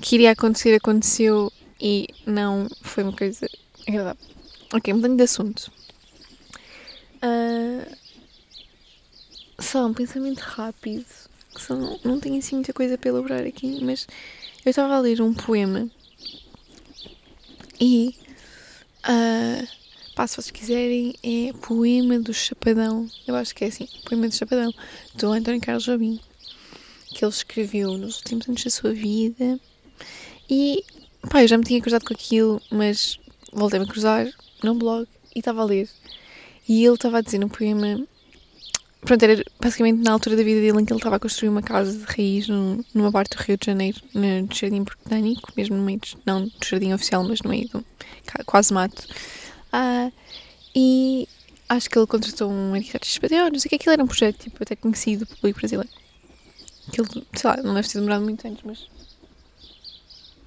que 0.00 0.16
iria 0.16 0.32
acontecer, 0.32 0.74
aconteceu 0.74 1.52
e 1.80 2.08
não 2.26 2.68
foi 2.82 3.04
uma 3.04 3.12
coisa 3.12 3.48
agradável. 3.86 4.26
Ok, 4.74 4.92
mudando 4.92 5.16
de 5.16 5.22
assunto. 5.22 5.70
Uh, 7.22 7.96
só 9.60 9.86
um 9.86 9.94
pensamento 9.94 10.40
rápido, 10.40 11.06
só 11.56 11.76
não, 11.76 12.00
não 12.04 12.20
tenho 12.20 12.38
assim 12.38 12.56
muita 12.56 12.72
coisa 12.72 12.98
para 12.98 13.10
elaborar 13.10 13.46
aqui, 13.46 13.78
mas 13.82 14.08
eu 14.64 14.70
estava 14.70 14.96
a 14.96 15.00
ler 15.00 15.22
um 15.22 15.32
poema 15.32 15.88
e 17.80 18.16
uh, 19.04 19.81
pá, 20.14 20.26
se 20.26 20.36
vocês 20.36 20.50
quiserem, 20.50 21.14
é 21.22 21.52
Poema 21.66 22.18
do 22.18 22.34
Chapadão. 22.34 23.08
Eu 23.26 23.34
acho 23.34 23.54
que 23.54 23.64
é 23.64 23.68
assim, 23.68 23.88
Poema 24.04 24.28
do 24.28 24.34
Chapadão, 24.34 24.72
do 25.14 25.32
António 25.32 25.60
Carlos 25.60 25.84
Jobim, 25.84 26.20
que 27.14 27.24
ele 27.24 27.32
escreveu 27.32 27.96
nos 27.96 28.18
últimos 28.18 28.48
anos 28.48 28.64
da 28.64 28.70
sua 28.70 28.92
vida. 28.92 29.58
E 30.48 30.84
pá, 31.30 31.42
eu 31.42 31.48
já 31.48 31.56
me 31.56 31.64
tinha 31.64 31.80
cruzado 31.80 32.04
com 32.04 32.12
aquilo, 32.12 32.60
mas 32.70 33.18
voltei-me 33.52 33.86
a 33.86 33.88
cruzar 33.88 34.28
num 34.62 34.78
blog 34.78 35.06
e 35.34 35.38
estava 35.38 35.62
a 35.62 35.64
ler. 35.64 35.88
E 36.68 36.84
ele 36.84 36.94
estava 36.94 37.18
a 37.18 37.20
dizer 37.20 37.38
no 37.38 37.48
poema. 37.48 38.06
Pronto, 39.00 39.22
era 39.22 39.42
basicamente 39.60 40.00
na 40.00 40.12
altura 40.12 40.36
da 40.36 40.44
vida 40.44 40.60
dele 40.60 40.80
em 40.80 40.84
que 40.84 40.92
ele 40.92 41.00
estava 41.00 41.16
a 41.16 41.18
construir 41.18 41.48
uma 41.48 41.62
casa 41.62 41.92
de 41.92 42.04
raiz 42.04 42.46
numa 42.94 43.10
parte 43.10 43.36
do 43.36 43.42
Rio 43.42 43.56
de 43.56 43.66
Janeiro, 43.66 44.00
no 44.14 44.54
Jardim 44.54 44.84
Botânico, 44.84 45.52
mesmo 45.56 45.76
no 45.76 45.82
meio, 45.82 45.98
de, 45.98 46.16
não 46.24 46.44
do 46.44 46.52
jardim 46.64 46.92
oficial, 46.92 47.24
mas 47.24 47.40
no 47.42 47.50
meio 47.50 47.68
do 47.68 47.84
quase 48.46 48.72
mato. 48.72 49.04
Ah, 49.72 50.10
e 50.74 51.28
acho 51.68 51.88
que 51.88 51.98
ele 51.98 52.06
contratou 52.06 52.50
um 52.50 52.74
arquiteto 52.74 53.06
espanhol, 53.06 53.50
não 53.50 53.58
sei 53.58 53.68
o 53.68 53.70
que, 53.70 53.76
aquilo 53.76 53.92
era 53.92 54.04
um 54.04 54.06
projeto 54.06 54.38
tipo, 54.38 54.62
até 54.62 54.76
conhecido 54.76 55.24
do 55.24 55.36
público 55.36 55.60
brasileiro. 55.60 55.90
Aquilo, 56.88 57.08
sei 57.34 57.50
lá, 57.50 57.56
não 57.58 57.74
deve 57.74 57.88
ter 57.88 57.98
demorado 57.98 58.24
muitos 58.24 58.44
anos, 58.44 58.60
mas 58.64 58.86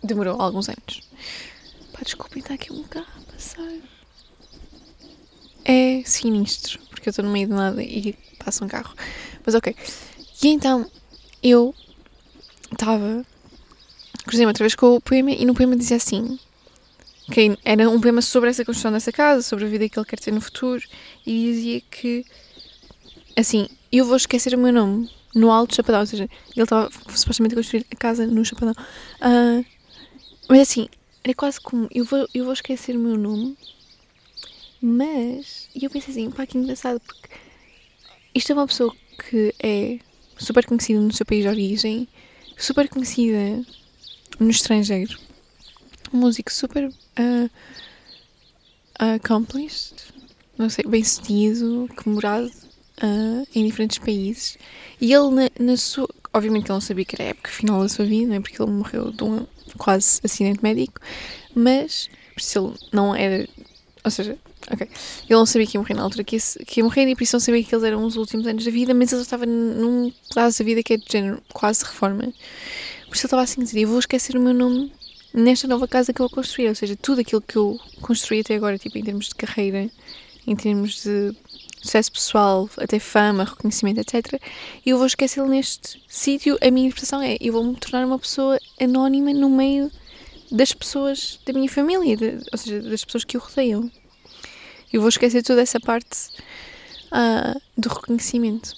demorou 0.04 0.40
alguns 0.40 0.70
anos. 0.70 1.02
Pá, 1.94 2.02
desculpem, 2.04 2.42
está 2.42 2.54
aqui 2.54 2.72
um 2.72 2.84
carro 2.84 3.08
a 3.18 3.32
passar 3.32 3.72
é 5.66 6.04
sinistro, 6.06 6.80
porque 6.90 7.10
eu 7.10 7.12
estou 7.12 7.26
no 7.26 7.32
meio 7.32 7.48
de 7.48 7.54
nada 7.54 7.82
e 7.84 8.16
passa 8.38 8.64
um 8.64 8.68
carro. 8.68 8.94
Mas 9.44 9.56
ok. 9.56 9.76
E 10.44 10.48
então 10.48 10.90
eu 11.42 11.74
estava. 12.72 13.26
Cruzei-me 14.26 14.50
outra 14.50 14.64
vez 14.64 14.76
com 14.76 14.96
o 14.96 15.02
poema 15.02 15.32
e 15.32 15.44
no 15.44 15.56
poema 15.56 15.76
dizia 15.76 15.98
assim. 15.98 16.40
Que 17.32 17.58
era 17.64 17.90
um 17.90 18.00
poema 18.00 18.22
sobre 18.22 18.50
essa 18.50 18.64
construção 18.64 18.92
dessa 18.92 19.12
casa, 19.12 19.42
sobre 19.42 19.66
a 19.66 19.68
vida 19.68 19.90
que 19.90 19.98
ele 19.98 20.06
quer 20.06 20.20
ter 20.20 20.32
no 20.32 20.42
futuro, 20.42 20.84
e 21.26 21.46
dizia 21.46 21.82
que 21.82 22.26
assim, 23.38 23.68
eu 23.92 24.06
vou 24.06 24.16
esquecer 24.16 24.54
o 24.54 24.58
meu 24.58 24.72
nome 24.72 25.10
no 25.34 25.52
Alto 25.52 25.76
Chapadão, 25.76 26.02
ou 26.02 26.06
seja, 26.06 26.30
ele 26.56 26.64
estava 26.64 26.90
supostamente 27.14 27.54
a 27.54 27.58
construir 27.58 27.86
a 27.92 27.96
casa 27.96 28.26
no 28.26 28.46
Chapadão. 28.46 28.74
Uh, 29.22 29.66
mas 30.48 30.62
assim, 30.62 30.88
era 31.24 31.34
quase 31.34 31.60
como 31.60 31.88
eu 31.92 32.06
vou, 32.06 32.28
eu 32.34 32.46
vou 32.46 32.54
esquecer 32.54 32.96
o 32.96 33.00
meu 33.00 33.18
nome 33.18 33.58
mas, 34.88 35.68
e 35.74 35.84
eu 35.84 35.90
pensei 35.90 36.12
assim, 36.12 36.30
pá, 36.30 36.46
que 36.46 36.60
engraçado, 36.60 37.00
porque 37.00 37.30
isto 38.36 38.52
é 38.52 38.56
uma 38.56 38.68
pessoa 38.68 38.96
que 39.18 39.52
é 39.58 39.98
super 40.38 40.64
conhecida 40.64 41.00
no 41.00 41.12
seu 41.12 41.26
país 41.26 41.42
de 41.42 41.48
origem, 41.48 42.08
super 42.56 42.88
conhecida 42.88 43.66
no 44.40 44.50
estrangeiro, 44.50 45.18
um 46.14 46.20
músico 46.20 46.54
super 46.54 46.94
uh, 47.20 47.50
accomplished, 49.00 49.96
não 50.58 50.70
sei, 50.70 50.86
bem 50.86 51.04
sucedido, 51.04 51.90
que 51.96 52.08
morado 52.10 52.52
uh, 53.04 53.48
em 53.54 53.66
diferentes 53.66 53.98
países. 53.98 54.58
E 55.00 55.14
ele, 55.14 55.30
na, 55.30 55.50
na, 55.60 55.78
sua. 55.78 56.08
Obviamente, 56.34 56.66
ele 56.66 56.74
não 56.74 56.82
sabia 56.82 57.06
que 57.06 57.16
era 57.16 57.24
a 57.24 57.32
época 57.32 57.50
final 57.50 57.82
da 57.82 57.90
sua 57.90 58.06
vida, 58.06 58.28
não 58.28 58.36
é? 58.36 58.40
porque 58.40 58.62
ele 58.62 58.72
morreu 58.72 59.12
de 59.12 59.24
um 59.24 59.48
quase 59.78 60.20
acidente 60.24 60.62
médico, 60.62 61.00
mas 61.54 62.10
por 62.34 62.42
isso 62.42 62.60
ele 62.60 62.90
não 62.92 63.16
era. 63.16 63.48
Ou 64.04 64.12
seja, 64.12 64.38
Ok. 64.72 64.88
Ele 64.88 65.30
não 65.30 65.46
sabia 65.46 65.68
que 65.68 65.78
ia 65.78 65.82
morrer 65.82 65.94
na 65.94 66.02
altura 66.02 66.24
que 66.24 66.38
ia, 66.38 66.42
que 66.66 66.80
ia 66.80 66.84
morrer 66.84 67.08
e 67.08 67.16
por 67.16 67.24
isso 67.24 67.36
não 67.36 67.40
sabia 67.40 67.64
que 67.64 67.74
eles 67.74 67.84
eram 67.84 68.04
os 68.04 68.16
últimos 68.16 68.48
anos 68.48 68.66
da 68.66 68.72
vida, 68.72 68.94
mas 68.94 69.12
ele 69.12 69.22
estava 69.22 69.46
num 69.46 70.12
pedaço 70.30 70.60
da 70.60 70.66
vida 70.66 70.82
que 70.82 70.94
é 70.94 70.98
de 70.98 71.06
género 71.08 71.42
quase 71.54 71.84
reforma. 71.86 72.24
Por 72.24 73.16
isso 73.16 73.22
ele 73.22 73.28
estava 73.28 73.44
assim 73.44 73.62
a 73.62 73.64
dizer: 73.64 73.82
Eu 73.82 73.90
vou 73.90 74.00
esquecer 74.00 74.36
o 74.36 74.42
meu 74.42 74.54
nome 74.54 74.92
nesta 75.36 75.68
nova 75.68 75.88
casa 75.88 76.14
que 76.14 76.22
eu 76.22 76.28
vou 76.28 76.36
construir. 76.36 76.70
Ou 76.70 76.76
seja, 76.76 76.96
tudo 76.96 77.22
aquilo 77.22 77.42
que 77.42 77.58
eu 77.58 77.80
construí 78.02 78.40
até 78.40 78.56
agora, 78.56 78.78
tipo 78.78 78.98
em 78.98 79.04
termos 79.04 79.28
de 79.28 79.36
carreira, 79.36 79.90
em 80.48 80.56
termos 80.56 81.04
de 81.04 81.36
sucesso 81.82 82.12
pessoal, 82.12 82.70
até 82.78 82.98
fama, 82.98 83.44
reconhecimento, 83.44 84.00
etc. 84.00 84.42
Eu 84.86 84.98
vou 84.98 85.06
esquecê-lo 85.06 85.48
neste 85.48 86.02
sítio. 86.08 86.58
A 86.62 86.72
minha 86.72 86.88
interpretação 86.88 87.22
é: 87.22 87.38
eu 87.40 87.54
vou 87.54 87.64
me 87.64 87.76
tornar 87.76 88.06
uma 88.06 88.18
pessoa 88.18 88.58
anónima 88.82 89.34
no 89.34 89.50
meio 89.50 89.92
das 90.52 90.74
pessoas 90.74 91.40
da 91.46 91.54
minha 91.54 91.70
família, 91.70 92.16
de, 92.16 92.40
ou 92.52 92.58
seja, 92.58 92.82
das 92.82 93.04
pessoas 93.04 93.24
que 93.24 93.38
o 93.38 93.40
rodeiam. 93.40 93.92
Eu 94.92 95.02
vou 95.02 95.10
esquecer 95.10 95.44
toda 95.44 95.62
essa 95.62 95.80
parte 95.80 96.30
uh, 97.12 97.60
do 97.78 97.90
reconhecimento. 97.90 98.74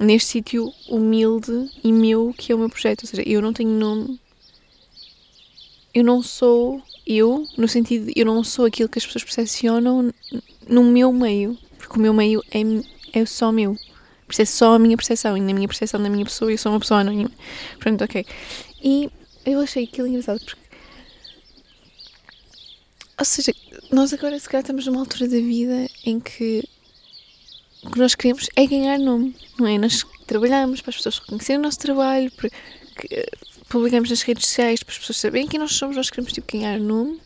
Neste 0.00 0.30
sítio 0.30 0.72
humilde 0.88 1.68
e 1.82 1.92
meu 1.92 2.32
que 2.36 2.52
é 2.52 2.54
o 2.54 2.58
meu 2.58 2.70
projeto. 2.70 3.02
Ou 3.02 3.08
seja, 3.08 3.22
eu 3.26 3.42
não 3.42 3.52
tenho 3.52 3.70
nome. 3.70 4.18
Eu 5.98 6.04
não 6.04 6.22
sou 6.22 6.80
eu, 7.04 7.44
no 7.56 7.66
sentido 7.66 8.12
eu 8.14 8.24
não 8.24 8.44
sou 8.44 8.66
aquilo 8.66 8.88
que 8.88 9.00
as 9.00 9.04
pessoas 9.04 9.24
percepcionam 9.24 10.14
no 10.68 10.84
meu 10.84 11.12
meio. 11.12 11.58
Porque 11.76 11.98
o 11.98 12.00
meu 12.00 12.14
meio 12.14 12.40
é, 12.52 12.60
é 13.20 13.26
só 13.26 13.50
meu. 13.50 13.76
Por 14.24 14.40
é 14.40 14.44
só 14.44 14.74
a 14.74 14.78
minha 14.78 14.96
percepção. 14.96 15.36
E 15.36 15.40
na 15.40 15.52
minha 15.52 15.66
percepção 15.66 16.00
da 16.00 16.08
minha 16.08 16.24
pessoa, 16.24 16.52
eu 16.52 16.58
sou 16.58 16.70
uma 16.70 16.78
pessoa 16.78 17.00
anónima. 17.00 17.32
Pronto, 17.80 18.04
ok. 18.04 18.24
E 18.80 19.10
eu 19.44 19.58
achei 19.58 19.84
aquilo 19.84 20.06
engraçado 20.06 20.38
porque 20.38 20.68
ou 23.18 23.24
seja, 23.24 23.52
nós 23.90 24.12
agora 24.12 24.38
se 24.38 24.48
calhar 24.48 24.62
estamos 24.62 24.86
numa 24.86 25.00
altura 25.00 25.26
da 25.26 25.38
vida 25.38 25.90
em 26.04 26.20
que 26.20 26.62
o 27.82 27.90
que 27.90 27.98
nós 27.98 28.14
queremos 28.14 28.48
é 28.54 28.64
ganhar 28.64 28.96
nome, 28.96 29.34
não 29.58 29.66
é? 29.66 29.76
Nós 29.76 30.06
trabalhamos 30.24 30.80
para 30.80 30.90
as 30.90 30.96
pessoas 30.98 31.18
reconhecerem 31.18 31.58
o 31.58 31.62
nosso 31.64 31.80
trabalho, 31.80 32.30
para 32.30 32.48
que, 32.48 33.12
eh, 33.12 33.28
publicamos 33.68 34.10
nas 34.10 34.22
redes 34.22 34.46
sociais 34.46 34.82
para 34.82 34.92
as 34.92 34.98
pessoas 34.98 35.18
saberem 35.18 35.46
quem 35.46 35.60
nós 35.60 35.72
somos, 35.72 35.96
nós 35.96 36.10
queremos 36.10 36.32
tipo 36.32 36.50
ganhar 36.52 36.78
nome. 36.78 37.20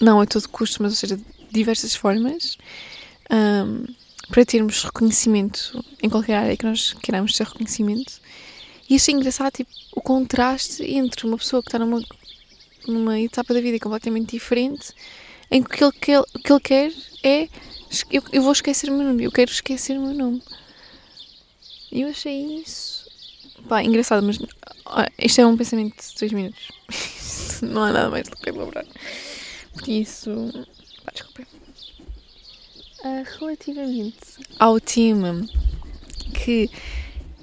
Não 0.00 0.20
a 0.20 0.26
todo 0.26 0.48
custo, 0.48 0.82
mas 0.82 0.92
ou 0.92 0.96
seja, 0.96 1.16
de 1.16 1.24
diversas 1.50 1.94
formas. 1.94 2.56
Um, 3.30 3.86
para 4.28 4.44
termos 4.44 4.84
reconhecimento 4.84 5.84
em 6.02 6.08
qualquer 6.08 6.36
área 6.36 6.56
que 6.56 6.64
nós 6.64 6.92
queiramos 6.94 7.36
ter 7.36 7.46
reconhecimento. 7.46 8.20
E 8.88 8.96
achei 8.96 9.14
engraçado 9.14 9.52
tipo, 9.52 9.70
o 9.92 10.00
contraste 10.00 10.82
entre 10.84 11.26
uma 11.26 11.36
pessoa 11.36 11.62
que 11.62 11.68
está 11.68 11.78
numa 11.78 12.02
numa 12.86 13.18
etapa 13.20 13.52
da 13.52 13.60
vida 13.60 13.78
completamente 13.78 14.30
diferente, 14.30 14.92
em 15.50 15.62
que 15.62 15.84
o 15.84 15.92
que 15.92 16.12
ele, 16.12 16.24
que 16.44 16.52
ele 16.52 16.60
quer 16.60 16.92
é 17.22 17.48
eu, 18.10 18.22
eu 18.32 18.42
vou 18.42 18.52
esquecer 18.52 18.88
o 18.88 18.96
meu 18.96 19.06
nome, 19.06 19.24
eu 19.24 19.32
quero 19.32 19.50
esquecer 19.50 19.98
o 19.98 20.02
meu 20.02 20.14
nome. 20.14 20.42
E 21.90 22.02
eu 22.02 22.08
achei 22.08 22.62
isso. 22.62 22.89
Pá, 23.70 23.84
engraçado, 23.84 24.26
mas 24.26 24.36
isto 25.16 25.40
é 25.40 25.46
um 25.46 25.56
pensamento 25.56 25.94
de 25.94 26.18
dois 26.18 26.32
minutos. 26.32 26.72
não 27.62 27.84
há 27.84 27.92
nada 27.92 28.10
mais 28.10 28.28
do 28.28 28.34
que 28.34 28.48
elaborar. 28.48 28.84
Por 29.72 29.88
isso. 29.88 30.50
Pá, 31.04 31.12
desculpa. 31.12 31.42
Uh, 33.04 33.24
relativamente 33.38 34.16
ao 34.58 34.80
tema 34.80 35.46
que 36.34 36.68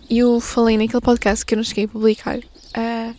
eu 0.09 0.41
falei 0.41 0.77
naquele 0.77 0.99
podcast 0.99 1.45
que 1.45 1.53
eu 1.53 1.55
não 1.55 1.63
cheguei 1.63 1.85
a 1.85 1.87
publicar, 1.87 2.39
uh, 2.39 3.15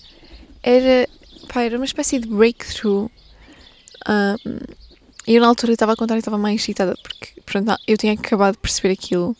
era 0.62 1.09
pá, 1.50 1.62
era 1.62 1.79
uma 1.79 1.87
espécie 1.87 2.19
de 2.19 2.29
breakthrough. 2.29 3.11
Um, 4.07 4.59
eu 5.27 5.41
na 5.41 5.47
altura 5.47 5.73
estava 5.73 5.95
a 5.95 5.97
contar 5.97 6.17
e 6.17 6.19
estava 6.19 6.37
mais 6.37 6.61
excitada 6.61 6.95
porque 7.03 7.41
pronto, 7.41 7.75
eu 7.87 7.97
tinha 7.97 8.12
acabado 8.12 8.57
de 8.57 8.61
perceber 8.61 8.93
aquilo. 8.93 9.35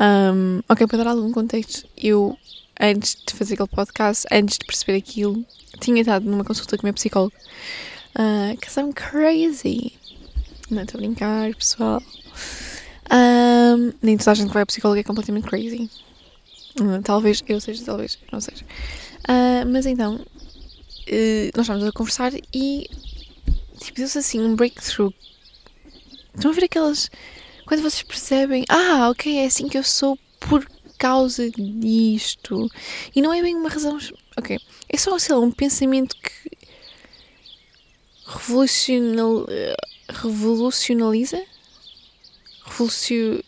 Um, 0.00 0.60
ok, 0.68 0.86
para 0.86 1.04
dar 1.04 1.10
algum 1.10 1.32
contexto, 1.32 1.86
eu, 1.96 2.36
antes 2.80 3.16
de 3.26 3.34
fazer 3.34 3.54
aquele 3.54 3.68
podcast, 3.68 4.26
antes 4.32 4.58
de 4.58 4.66
perceber 4.66 4.98
aquilo, 4.98 5.44
tinha 5.80 6.00
estado 6.00 6.28
numa 6.28 6.44
consulta 6.44 6.76
com 6.76 6.86
meu 6.86 6.94
psicólogo. 6.94 7.34
Uh, 8.16 8.56
Cause 8.60 8.80
I'm 8.80 8.92
crazy. 8.92 9.92
Não 10.70 10.82
estou 10.82 10.98
a 10.98 11.02
brincar, 11.02 11.54
pessoal. 11.54 12.02
Um, 13.12 13.92
nem 14.02 14.16
toda 14.16 14.32
a 14.32 14.34
gente 14.34 14.48
que 14.48 14.54
vai 14.54 14.62
ao 14.62 14.66
psicólogo 14.66 15.00
é 15.00 15.04
completamente 15.04 15.46
crazy. 15.46 15.90
Uh, 16.80 17.02
talvez 17.02 17.42
eu 17.46 17.60
seja, 17.60 17.84
talvez 17.84 18.18
não 18.32 18.40
seja. 18.40 18.64
Uh, 19.28 19.66
mas 19.70 19.86
então, 19.86 20.14
uh, 20.16 21.50
nós 21.54 21.64
estávamos 21.64 21.86
a 21.86 21.92
conversar 21.92 22.32
e 22.52 22.88
tipo, 23.78 23.98
deu-se 23.98 24.18
assim 24.18 24.40
um 24.40 24.56
breakthrough. 24.56 25.12
Estão 26.34 26.50
a 26.50 26.54
ver 26.54 26.64
aquelas. 26.64 27.10
Quando 27.66 27.82
vocês 27.82 28.02
percebem, 28.02 28.64
ah, 28.68 29.08
ok, 29.10 29.38
é 29.38 29.46
assim 29.46 29.68
que 29.68 29.78
eu 29.78 29.84
sou 29.84 30.18
por 30.40 30.66
causa 30.98 31.50
disto. 31.50 32.70
E 33.14 33.22
não 33.22 33.32
é 33.32 33.42
bem 33.42 33.54
uma 33.54 33.68
razão. 33.68 33.98
Ok. 34.36 34.58
É 34.88 34.96
só, 34.96 35.18
sei 35.18 35.34
lá, 35.34 35.40
um 35.40 35.50
pensamento 35.50 36.16
que 36.16 36.50
revolucional, 38.26 39.46
revolucionaliza? 40.08 41.42
Revolucion... 42.64 43.40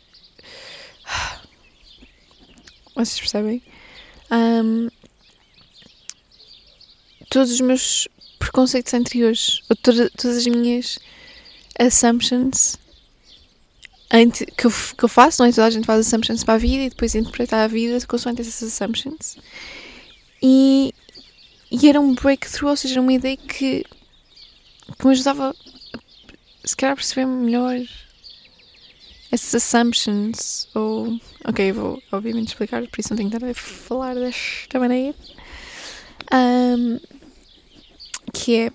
Vocês 2.94 3.20
percebem? 3.20 3.62
Um, 4.30 4.88
todos 7.28 7.52
os 7.52 7.61
meus 7.61 8.08
preconceitos 8.38 8.94
anteriores, 8.94 9.61
ou 9.68 9.76
toda, 9.76 10.08
todas 10.11 10.38
as 10.38 10.46
minhas 10.46 10.99
assumptions 11.78 12.78
que 14.56 14.66
eu, 14.66 14.70
que 14.70 15.04
eu 15.04 15.08
faço, 15.08 15.42
não 15.42 15.48
é? 15.48 15.52
Toda 15.52 15.66
a 15.66 15.70
gente 15.70 15.86
faz 15.86 16.06
assumptions 16.06 16.44
para 16.44 16.54
a 16.54 16.58
vida 16.58 16.84
e 16.84 16.90
depois 16.90 17.14
interpreta 17.14 17.64
a 17.64 17.66
vida 17.66 17.98
consoante 18.06 18.40
essas 18.40 18.62
assumptions. 18.62 19.36
E, 20.42 20.94
e 21.70 21.88
era 21.88 22.00
um 22.00 22.14
breakthrough, 22.14 22.70
ou 22.70 22.76
seja, 22.76 23.00
uma 23.00 23.12
ideia 23.12 23.36
que, 23.36 23.84
que 24.98 25.06
me 25.06 25.12
ajudava 25.12 25.50
a, 25.50 26.68
se 26.68 26.76
calhar, 26.76 26.92
a 26.92 26.96
perceber 26.96 27.26
melhor 27.26 27.80
essas 29.30 29.54
assumptions. 29.56 30.68
Ou. 30.75 31.18
Ok, 31.44 31.72
vou 31.72 32.02
obviamente 32.12 32.48
explicar, 32.48 32.86
por 32.86 33.00
isso 33.00 33.10
não 33.10 33.16
tenho 33.16 33.28
estar 33.28 33.44
a 33.44 33.54
falar 33.54 34.14
desta 34.14 34.78
maneira. 34.78 35.14
Um, 36.32 36.98
que 38.32 38.56
é. 38.56 38.72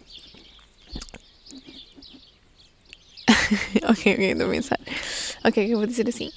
ok, 3.84 4.14
ok, 4.14 4.32
estou 4.32 4.48
a 4.48 4.50
pensar. 4.50 4.80
Ok, 5.44 5.74
eu 5.74 5.78
vou 5.78 5.88
dizer 5.88 6.08
assim. 6.08 6.32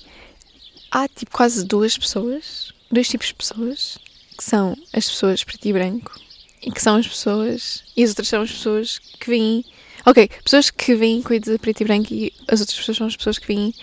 Há 0.91 1.09
tipo 1.09 1.31
quase 1.31 1.65
duas 1.65 1.97
pessoas, 1.97 2.73
dois 2.91 3.09
tipos 3.09 3.29
de 3.29 3.35
pessoas, 3.35 3.99
que 4.37 4.45
são 4.45 4.77
as 4.93 5.09
pessoas 5.09 5.45
preto 5.45 5.67
e 5.67 5.73
branco 5.73 6.21
e 6.63 6.71
que 6.71 6.83
são 6.83 6.97
as 6.97 7.07
pessoas. 7.07 7.85
E 7.97 8.03
as 8.03 8.11
outras 8.11 8.29
são 8.29 8.43
as 8.43 8.51
pessoas 8.51 8.99
que 8.99 9.31
vêm. 9.31 9.65
Ok, 10.07 10.29
pessoas 10.43 10.71
que 10.71 10.95
veem 10.95 11.23
coisas 11.23 11.55
a 11.55 11.59
preto 11.59 11.81
e 11.81 11.85
branco 11.85 12.13
e 12.13 12.33
as 12.49 12.61
outras 12.61 12.79
pessoas 12.79 12.97
são 12.97 13.07
as 13.07 13.17
pessoas 13.17 13.39
que 13.39 13.47
veem 13.47 13.75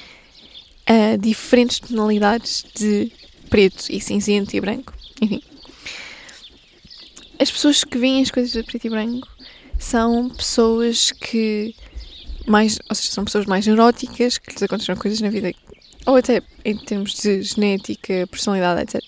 uh, 0.89 1.17
diferentes 1.17 1.79
tonalidades 1.79 2.65
de 2.75 3.11
preto 3.49 3.85
e 3.89 3.99
cinzento 3.99 4.55
e 4.55 4.61
branco. 4.61 4.93
Enfim. 5.21 5.41
As 7.39 7.49
pessoas 7.49 7.83
que 7.83 7.97
veem 7.97 8.21
as 8.21 8.29
coisas 8.29 8.55
a 8.55 8.63
preto 8.63 8.85
e 8.85 8.89
branco 8.89 9.27
são 9.79 10.29
pessoas 10.29 11.11
que 11.11 11.75
mais, 12.47 12.79
ou 12.89 12.95
seja, 12.95 13.11
são 13.11 13.25
pessoas 13.25 13.45
mais 13.45 13.65
neuróticas, 13.65 14.37
que 14.37 14.51
lhes 14.51 14.63
aconteceram 14.63 14.99
coisas 14.99 15.21
na 15.21 15.29
vida, 15.29 15.51
ou 16.05 16.15
até 16.15 16.41
em 16.65 16.77
termos 16.77 17.13
de 17.13 17.41
genética, 17.43 18.27
personalidade, 18.27 18.81
etc. 18.81 19.01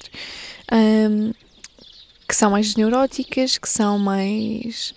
Um, 0.71 1.33
que 2.27 2.35
são 2.35 2.51
mais 2.51 2.75
neuróticas, 2.75 3.57
que 3.57 3.69
são 3.69 3.99
mais 3.99 4.93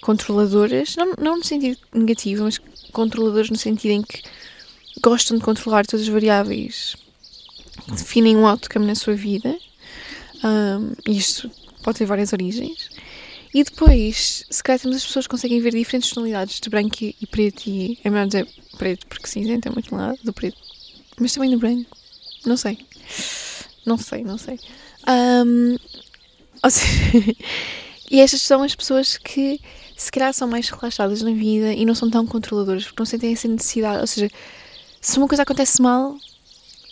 controladoras, 0.00 0.94
não, 0.96 1.14
não 1.18 1.36
no 1.38 1.44
sentido 1.44 1.78
negativo, 1.92 2.44
mas 2.44 2.60
controladoras 2.92 3.50
no 3.50 3.56
sentido 3.56 3.90
em 3.92 4.02
que 4.02 4.22
gostam 5.02 5.36
de 5.36 5.44
controlar 5.44 5.84
todas 5.84 6.06
as 6.06 6.12
variáveis 6.12 6.96
que 7.84 7.92
definem 7.92 8.36
um 8.36 8.46
outcome 8.46 8.86
na 8.86 8.94
sua 8.94 9.14
vida. 9.14 9.56
Um, 10.44 10.92
isto 11.10 11.50
pode 11.82 11.98
ter 11.98 12.06
várias 12.06 12.32
origens. 12.32 12.90
E 13.54 13.64
depois, 13.64 14.44
se 14.50 14.62
calhar 14.62 14.80
temos 14.80 14.96
as 14.96 15.04
pessoas 15.04 15.26
conseguem 15.26 15.60
ver 15.60 15.72
diferentes 15.72 16.10
tonalidades 16.10 16.60
de 16.60 16.68
branco 16.68 16.96
e 17.00 17.26
preto, 17.30 17.66
e 17.66 17.98
é 18.04 18.10
melhor 18.10 18.26
dizer 18.26 18.48
preto 18.76 19.06
porque 19.06 19.26
cinzento 19.26 19.68
é 19.68 19.70
muito 19.70 19.94
lado 19.94 20.18
do 20.22 20.32
preto, 20.32 20.58
mas 21.18 21.32
também 21.32 21.50
do 21.50 21.58
branco. 21.58 21.96
Não 22.44 22.56
sei. 22.56 22.78
Não 23.84 23.96
sei, 23.96 24.24
não 24.24 24.36
sei. 24.36 24.58
Um, 25.08 25.76
ou 26.62 26.70
seja, 26.70 27.34
e 28.10 28.20
estas 28.20 28.42
são 28.42 28.62
as 28.62 28.74
pessoas 28.74 29.16
que 29.16 29.60
se 29.96 30.10
calhar 30.10 30.32
são 30.34 30.48
mais 30.48 30.68
relaxadas 30.68 31.22
na 31.22 31.32
vida 31.32 31.72
e 31.72 31.84
não 31.84 31.94
são 31.94 32.10
tão 32.10 32.26
controladoras 32.26 32.84
porque 32.84 33.00
não 33.00 33.06
sentem 33.06 33.32
essa 33.32 33.48
necessidade. 33.48 34.00
Ou 34.00 34.06
seja, 34.06 34.30
se 35.00 35.16
uma 35.18 35.28
coisa 35.28 35.44
acontece 35.44 35.80
mal, 35.80 36.16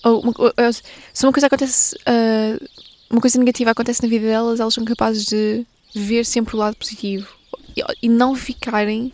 ou, 0.05 0.21
uma, 0.21 0.33
ou 0.39 0.73
se 0.73 1.27
uma 1.27 1.33
coisa 1.33 1.47
acontece. 1.47 1.97
Uh, 1.97 2.85
uma 3.11 3.21
coisa 3.21 3.39
negativa 3.39 3.71
acontece 3.71 4.03
na 4.03 4.09
vida 4.09 4.27
delas, 4.27 4.59
elas 4.59 4.75
são 4.75 4.85
capazes 4.85 5.25
de 5.27 5.65
ver 5.95 6.25
sempre 6.25 6.57
o 6.57 6.59
lado 6.59 6.77
positivo 6.77 7.29
e, 8.03 8.09
não 8.09 8.35
ficarem 8.35 9.13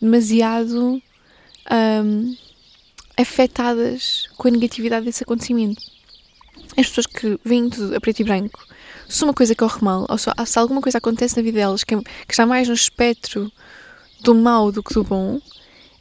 demasiado 0.00 1.02
um, 2.04 2.36
afetadas 3.16 4.28
com 4.36 4.48
a 4.48 4.50
negatividade 4.50 5.06
desse 5.06 5.22
acontecimento. 5.22 5.82
As 6.76 6.88
pessoas 6.88 7.06
que 7.06 7.38
veem 7.44 7.70
tudo 7.70 7.96
a 7.96 8.00
preto 8.00 8.20
e 8.20 8.24
branco, 8.24 8.66
se 9.08 9.24
uma 9.24 9.32
coisa 9.32 9.54
corre 9.54 9.78
mal, 9.82 10.06
ou 10.08 10.18
se 10.18 10.58
alguma 10.58 10.82
coisa 10.82 10.98
acontece 10.98 11.36
na 11.36 11.42
vida 11.42 11.58
delas 11.58 11.84
que, 11.84 11.96
que 11.96 12.32
está 12.32 12.44
mais 12.44 12.68
no 12.68 12.74
espectro 12.74 13.50
do 14.20 14.34
mal 14.34 14.72
do 14.72 14.82
que 14.82 14.92
do 14.92 15.04
bom, 15.04 15.40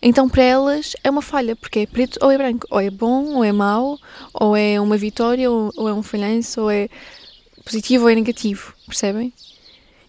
então 0.02 0.28
para 0.28 0.44
elas 0.44 0.94
é 1.04 1.10
uma 1.10 1.22
falha, 1.22 1.56
porque 1.56 1.80
é 1.80 1.86
preto 1.86 2.20
ou 2.22 2.32
é 2.32 2.38
branco, 2.38 2.68
ou 2.70 2.80
é 2.80 2.90
bom 2.90 3.36
ou 3.36 3.44
é 3.44 3.52
mau, 3.52 3.98
ou 4.34 4.56
é 4.56 4.80
uma 4.80 4.98
vitória 4.98 5.50
ou, 5.50 5.72
ou 5.76 5.88
é 5.88 5.94
um 5.94 6.04
falhanço, 6.04 6.62
ou 6.62 6.72
é 6.72 6.90
positivo 7.64 8.04
ou 8.04 8.10
é 8.10 8.16
negativo, 8.16 8.74
percebem? 8.86 9.32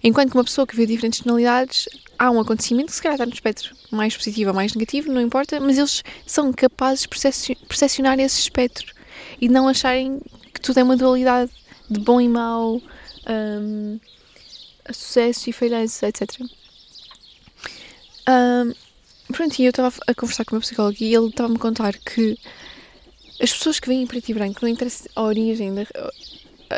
Enquanto 0.02 0.30
que 0.30 0.36
uma 0.36 0.44
pessoa 0.44 0.66
que 0.66 0.76
vê 0.76 0.86
diferentes 0.86 1.20
tonalidades, 1.20 1.88
há 2.18 2.30
um 2.30 2.40
acontecimento 2.40 2.88
que 2.88 2.94
se 2.96 3.02
calhar 3.02 3.16
está 3.16 3.26
no 3.26 3.32
espectro 3.32 3.74
mais 3.90 4.16
positivo 4.16 4.50
ou 4.50 4.56
mais 4.56 4.74
negativo, 4.74 5.12
não 5.12 5.20
importa, 5.20 5.58
mas 5.60 5.78
eles 5.78 6.02
são 6.26 6.52
capazes 6.52 7.02
de 7.02 7.56
percepcionar 7.66 8.18
esse 8.18 8.40
espectro 8.40 8.94
e 9.40 9.48
não 9.48 9.68
acharem 9.68 10.20
que 10.52 10.60
tudo 10.60 10.78
é 10.78 10.82
uma 10.82 10.96
dualidade 10.96 11.50
de 11.90 12.00
bom 12.00 12.20
e 12.20 12.28
mau, 12.28 12.80
um, 13.28 13.98
sucesso 14.90 15.50
e 15.50 15.52
falhança, 15.52 16.08
etc. 16.08 16.40
Um, 18.28 18.72
pronto, 19.32 19.58
e 19.58 19.64
eu 19.64 19.70
estava 19.70 19.94
a 20.06 20.14
conversar 20.14 20.44
com 20.44 20.52
o 20.52 20.54
meu 20.56 20.60
psicólogo 20.60 20.96
e 21.00 21.14
ele 21.14 21.28
estava-me 21.28 21.56
a 21.56 21.60
contar 21.60 21.96
que 21.98 22.38
as 23.40 23.52
pessoas 23.52 23.78
que 23.78 23.88
vêm 23.88 24.02
em 24.02 24.06
preto 24.06 24.28
e 24.30 24.34
branco, 24.34 24.60
não 24.62 24.68
interessa 24.68 25.08
a 25.14 25.22
origem 25.22 25.74
da, 25.74 25.86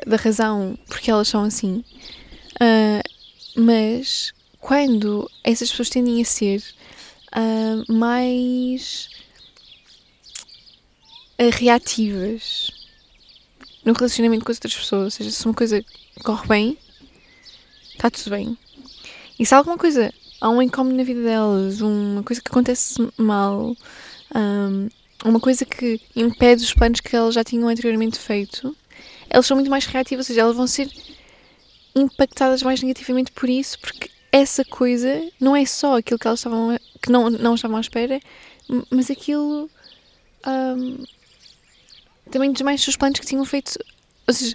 da 0.07 0.17
razão 0.17 0.77
porque 0.89 1.11
elas 1.11 1.29
são 1.29 1.45
assim, 1.45 1.85
uh, 2.61 3.08
mas 3.57 4.33
quando 4.61 5.31
essas 5.43 5.71
pessoas 5.71 5.91
tendem 5.91 6.21
a 6.21 6.25
ser 6.25 6.63
uh, 7.37 7.93
mais 7.93 9.09
reativas 11.53 12.71
no 13.85 13.93
relacionamento 13.93 14.45
com 14.45 14.51
as 14.51 14.59
outras 14.59 14.75
pessoas, 14.75 15.05
ou 15.05 15.11
seja, 15.11 15.31
se 15.31 15.45
uma 15.47 15.55
coisa 15.55 15.85
corre 16.25 16.49
bem, 16.49 16.79
está 17.95 18.11
tudo 18.11 18.31
bem. 18.31 18.59
E 19.39 19.47
se 19.47 19.55
alguma 19.55 19.79
coisa, 19.79 20.13
há 20.41 20.51
um 20.51 20.61
incómodo 20.61 20.97
na 20.97 21.05
vida 21.05 21.23
delas, 21.23 21.81
uma 21.81 22.23
coisa 22.23 22.43
que 22.43 22.51
acontece 22.51 22.97
mal, 23.17 23.77
um, 24.35 24.89
uma 25.25 25.41
coisa 25.41 25.65
que 25.65 26.01
impede 26.15 26.65
os 26.65 26.75
planos 26.75 27.01
que 27.01 27.15
elas 27.15 27.35
já 27.35 27.45
tinham 27.45 27.69
anteriormente 27.69 28.19
feito, 28.19 28.77
elas 29.31 29.47
são 29.47 29.57
muito 29.57 29.71
mais 29.71 29.87
reativas, 29.87 30.27
ou 30.27 30.29
seja, 30.29 30.41
elas 30.41 30.57
vão 30.57 30.67
ser 30.67 30.91
impactadas 32.01 32.63
mais 32.63 32.83
negativamente 32.83 33.33
por 33.33 33.49
isso, 33.49 33.79
porque 33.81 34.11
essa 34.31 34.65
coisa 34.65 35.29
não 35.41 35.57
é 35.57 35.65
só 35.65 35.99
aquilo 35.99 36.19
que 36.19 36.27
elas 36.27 36.41
estavam 36.41 36.79
que 37.03 37.11
não, 37.11 37.31
não 37.31 37.55
estavam 37.55 37.77
à 37.77 37.81
espera, 37.81 38.21
mas 38.91 39.11
aquilo 39.11 39.71
um, 40.47 41.05
também 42.31 42.53
desmancha 42.53 42.91
os 42.91 42.97
planos 42.97 43.21
que 43.21 43.27
tinham 43.27 43.45
feito. 43.45 43.79
Ou 44.27 44.35
seja, 44.35 44.55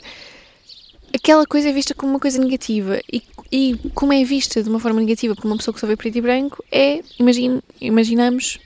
aquela 1.14 1.46
coisa 1.46 1.70
é 1.70 1.74
vista 1.74 1.94
como 1.94 2.14
uma 2.14 2.20
coisa 2.20 2.40
negativa 2.40 3.00
e, 3.12 3.24
e 3.52 3.78
como 3.94 4.14
é 4.14 4.24
vista 4.24 4.62
de 4.62 4.70
uma 4.70 4.80
forma 4.80 5.00
negativa 5.00 5.36
por 5.36 5.46
uma 5.46 5.58
pessoa 5.58 5.74
que 5.74 5.80
só 5.80 5.88
vê 5.88 5.96
preto 5.96 6.18
e 6.18 6.22
branco 6.22 6.64
é, 6.72 7.02
imagine, 7.20 7.62
imaginamos 7.82 8.60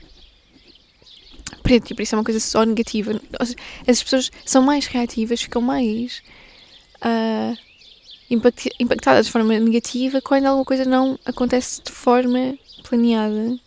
preto 1.62 1.90
e 1.90 1.94
por 1.94 2.02
isso 2.02 2.14
é 2.14 2.18
uma 2.18 2.24
coisa 2.24 2.40
só 2.40 2.64
negativa. 2.64 3.20
Seja, 3.42 3.56
essas 3.86 4.02
pessoas 4.02 4.30
são 4.44 4.62
mais 4.62 4.86
reativas, 4.86 5.42
ficam 5.42 5.62
mais 5.62 6.22
uh, 7.02 7.67
impactadas 8.30 9.26
de 9.26 9.32
forma 9.32 9.58
negativa 9.58 10.20
quando 10.20 10.46
alguma 10.46 10.64
coisa 10.64 10.84
não 10.84 11.18
acontece 11.24 11.82
de 11.82 11.92
forma 11.92 12.58
planeada. 12.82 13.58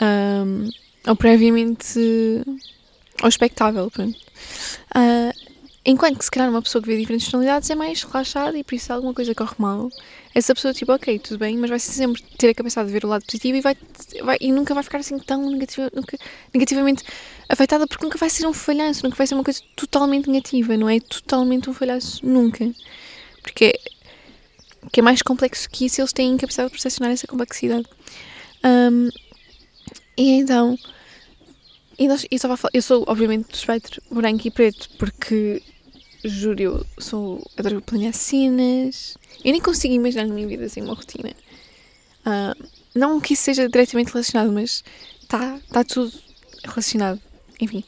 Um, 0.00 0.70
ou 1.06 1.16
previamente 1.16 1.98
ou 3.22 3.28
expectável. 3.28 3.90
Uh, 3.96 5.32
enquanto 5.84 6.18
que 6.18 6.24
se 6.24 6.30
calhar 6.30 6.50
uma 6.50 6.62
pessoa 6.62 6.82
que 6.82 6.88
vê 6.88 6.98
diferentes 6.98 7.26
personalidades 7.26 7.68
é 7.70 7.74
mais 7.74 8.02
relaxada 8.02 8.56
e 8.56 8.64
por 8.64 8.74
isso 8.74 8.86
se 8.86 8.92
alguma 8.92 9.14
coisa 9.14 9.34
corre 9.34 9.54
mal, 9.58 9.90
essa 10.34 10.54
pessoa 10.54 10.72
tipo, 10.72 10.92
ok, 10.92 11.18
tudo 11.18 11.38
bem, 11.38 11.56
mas 11.56 11.70
vai 11.70 11.78
sempre 11.78 12.22
ter 12.38 12.50
a 12.50 12.54
capacidade 12.54 12.88
de 12.88 12.92
ver 12.92 13.04
o 13.04 13.08
lado 13.08 13.24
positivo 13.24 13.58
e, 13.58 13.60
vai, 13.60 13.76
vai 14.22 14.36
e 14.40 14.52
nunca 14.52 14.74
vai 14.74 14.82
ficar 14.82 14.98
assim 14.98 15.18
tão 15.18 15.50
negativa, 15.50 15.90
nunca, 15.94 16.18
negativamente 16.52 17.04
afetada 17.48 17.86
porque 17.86 18.04
nunca 18.04 18.18
vai 18.18 18.30
ser 18.30 18.46
um 18.46 18.52
falhanço, 18.52 19.04
nunca 19.04 19.16
vai 19.16 19.26
ser 19.26 19.34
uma 19.34 19.44
coisa 19.44 19.60
totalmente 19.76 20.28
negativa, 20.28 20.76
não 20.76 20.88
é 20.88 21.00
totalmente 21.00 21.68
um 21.68 21.74
falhanço, 21.74 22.24
nunca. 22.24 22.70
Porque 23.42 23.78
que 24.92 25.00
é 25.00 25.02
mais 25.02 25.22
complexo 25.22 25.68
que 25.68 25.86
isso, 25.86 26.00
eles 26.00 26.12
têm 26.12 26.36
capacidade 26.36 26.68
de 26.68 26.72
percepcionar 26.72 27.12
essa 27.12 27.26
complexidade. 27.26 27.86
Um, 28.64 29.08
e 30.16 30.32
então, 30.32 30.76
e 31.98 32.08
nós, 32.08 32.24
eu, 32.24 32.36
estava 32.36 32.58
eu 32.72 32.82
sou 32.82 33.04
obviamente 33.06 33.48
do 33.48 33.54
espectro 33.54 34.02
branco 34.10 34.46
e 34.46 34.50
preto, 34.50 34.88
porque 34.98 35.62
juro, 36.24 36.60
eu 36.60 36.86
sou 36.98 37.46
adoro 37.56 37.82
planear 37.82 38.14
cenas. 38.14 39.16
Eu 39.44 39.52
nem 39.52 39.60
consigo 39.60 39.94
imaginar 39.94 40.26
na 40.26 40.34
minha 40.34 40.46
vida 40.46 40.64
assim 40.64 40.80
uma 40.80 40.94
rotina. 40.94 41.30
Uh, 42.26 42.68
não 42.94 43.20
que 43.20 43.34
isso 43.34 43.44
seja 43.44 43.68
diretamente 43.68 44.12
relacionado, 44.12 44.52
mas 44.52 44.82
está 45.22 45.58
tá 45.70 45.84
tudo 45.84 46.12
relacionado. 46.64 47.20
Enfim. 47.60 47.84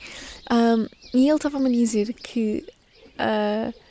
Um, 0.51 0.87
e 1.15 1.29
ele 1.29 1.37
estava-me 1.37 1.69
a 1.69 1.73
dizer 1.73 2.13
que 2.13 2.65
uh, 3.19 3.82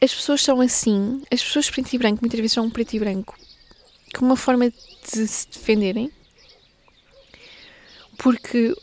as 0.00 0.14
pessoas 0.14 0.42
são 0.42 0.60
assim, 0.60 1.22
as 1.30 1.42
pessoas 1.42 1.70
preto 1.70 1.92
e 1.94 1.98
branco 1.98 2.20
muitas 2.20 2.38
vezes 2.38 2.52
são 2.52 2.68
preto 2.70 2.94
e 2.94 2.98
branco 2.98 3.36
como 4.14 4.30
uma 4.30 4.36
forma 4.36 4.70
de 4.70 5.26
se 5.26 5.48
defenderem, 5.48 6.10
porque 8.16 8.74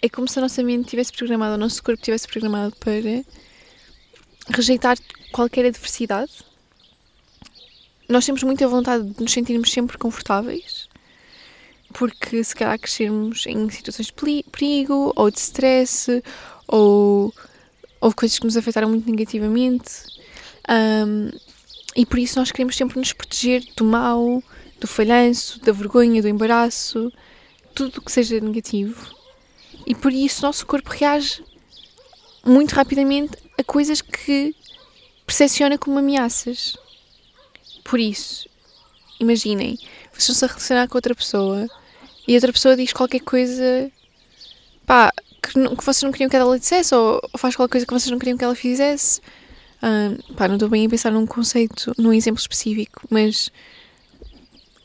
é 0.00 0.08
como 0.08 0.28
se 0.28 0.38
a 0.38 0.42
nossa 0.42 0.62
mente 0.62 0.90
tivesse 0.90 1.12
programado, 1.12 1.54
o 1.54 1.58
nosso 1.58 1.82
corpo 1.82 2.02
tivesse 2.02 2.28
programado 2.28 2.76
para 2.76 3.24
rejeitar 4.48 4.96
qualquer 5.32 5.64
adversidade. 5.64 6.32
Nós 8.08 8.24
temos 8.24 8.42
muita 8.42 8.68
vontade 8.68 9.10
de 9.10 9.20
nos 9.20 9.32
sentirmos 9.32 9.72
sempre 9.72 9.98
confortáveis, 9.98 10.88
porque 11.94 12.44
se 12.44 12.54
calhar 12.54 12.78
crescermos 12.78 13.46
em 13.46 13.68
situações 13.70 14.06
de 14.06 14.44
perigo 14.50 15.12
ou 15.16 15.30
de 15.30 15.38
stress 15.38 16.22
ou 16.66 17.34
houve 18.00 18.14
coisas 18.14 18.38
que 18.38 18.44
nos 18.44 18.56
afetaram 18.56 18.88
muito 18.88 19.10
negativamente 19.10 20.17
um, 20.68 21.30
e 21.96 22.04
por 22.04 22.18
isso 22.18 22.38
nós 22.38 22.52
queremos 22.52 22.76
sempre 22.76 22.98
nos 22.98 23.12
proteger 23.12 23.64
do 23.76 23.84
mal, 23.84 24.42
do 24.78 24.86
falhanço, 24.86 25.60
da 25.60 25.72
vergonha, 25.72 26.22
do 26.22 26.28
embaraço, 26.28 27.12
tudo 27.74 28.02
que 28.02 28.12
seja 28.12 28.38
negativo. 28.40 29.14
E 29.86 29.94
por 29.94 30.12
isso 30.12 30.42
o 30.42 30.46
nosso 30.46 30.66
corpo 30.66 30.90
reage 30.90 31.42
muito 32.44 32.72
rapidamente 32.72 33.36
a 33.58 33.64
coisas 33.64 34.00
que 34.00 34.54
percepciona 35.26 35.78
como 35.78 35.98
ameaças. 35.98 36.76
Por 37.82 37.98
isso, 37.98 38.48
imaginem, 39.18 39.76
vocês 40.12 40.28
estão-se 40.28 40.44
a 40.44 40.48
relacionar 40.48 40.88
com 40.88 40.98
outra 40.98 41.14
pessoa 41.14 41.66
e 42.26 42.34
outra 42.34 42.52
pessoa 42.52 42.76
diz 42.76 42.92
qualquer 42.92 43.20
coisa 43.20 43.90
pá, 44.86 45.12
que, 45.42 45.58
não, 45.58 45.74
que 45.74 45.84
vocês 45.84 46.02
não 46.02 46.12
queriam 46.12 46.28
que 46.28 46.36
ela 46.36 46.58
dissesse 46.58 46.94
ou, 46.94 47.20
ou 47.32 47.38
faz 47.38 47.56
qualquer 47.56 47.72
coisa 47.72 47.86
que 47.86 47.92
vocês 47.92 48.10
não 48.10 48.18
queriam 48.18 48.36
que 48.36 48.44
ela 48.44 48.54
fizesse 48.54 49.20
Uh, 49.82 50.34
pá, 50.34 50.48
não 50.48 50.56
estou 50.56 50.68
bem 50.68 50.86
a 50.86 50.88
pensar 50.88 51.12
num 51.12 51.26
conceito, 51.26 51.92
num 51.96 52.12
exemplo 52.12 52.40
específico, 52.40 53.02
mas. 53.10 53.50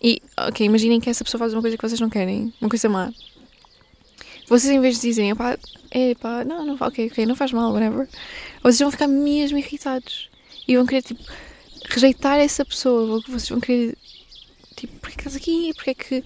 E, 0.02 0.22
ok, 0.38 0.66
imaginem 0.66 1.00
que 1.00 1.10
essa 1.10 1.24
pessoa 1.24 1.40
faz 1.40 1.54
uma 1.54 1.62
coisa 1.62 1.78
que 1.78 1.88
vocês 1.88 2.00
não 2.00 2.10
querem, 2.10 2.54
uma 2.60 2.70
coisa 2.70 2.90
má. 2.90 3.12
Vocês, 4.48 4.74
em 4.74 4.80
vez 4.82 4.96
de 4.96 5.02
dizerem, 5.08 5.34
pá, 5.36 5.58
é 5.90 6.14
pá, 6.16 6.44
não, 6.44 6.66
não, 6.66 6.76
ok, 6.80 7.08
ok, 7.08 7.26
não 7.26 7.36
faz 7.36 7.52
mal, 7.54 7.72
whatever, 7.72 8.08
vocês 8.62 8.80
vão 8.80 8.92
ficar 8.92 9.08
mesmo 9.08 9.58
irritados 9.58 10.30
e 10.68 10.76
vão 10.76 10.86
querer, 10.86 11.04
tipo, 11.04 11.24
rejeitar 11.90 12.40
essa 12.40 12.66
pessoa. 12.66 13.22
Vocês 13.28 13.50
vão 13.50 13.60
querer, 13.60 13.98
tipo, 14.76 14.94
porquê 15.00 15.16
que 15.16 15.22
estás 15.22 15.36
aqui? 15.36 15.74
Porquê 15.76 15.94
que. 15.94 16.24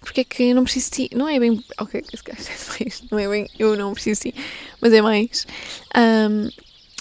Porquê 0.00 0.24
que 0.24 0.42
eu 0.42 0.54
não 0.56 0.64
preciso 0.64 0.90
de 0.90 1.08
ti? 1.08 1.16
Não 1.16 1.28
é 1.28 1.38
bem. 1.38 1.64
Ok, 1.78 2.02
não 3.10 3.18
é 3.20 3.28
bem. 3.28 3.48
Eu 3.56 3.76
não 3.76 3.92
preciso 3.92 4.20
de 4.22 4.32
ti, 4.32 4.44
mas 4.80 4.92
é 4.92 5.00
mais. 5.00 5.46
Um, 5.96 6.48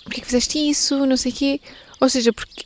porque 0.04 0.22
que 0.22 0.26
fizeste 0.26 0.58
isso, 0.58 1.06
não 1.06 1.18
sei 1.18 1.32
o 1.32 1.36
quê. 1.36 1.62
Ou 2.00 2.10
seja, 2.10 2.34
porque 2.34 2.66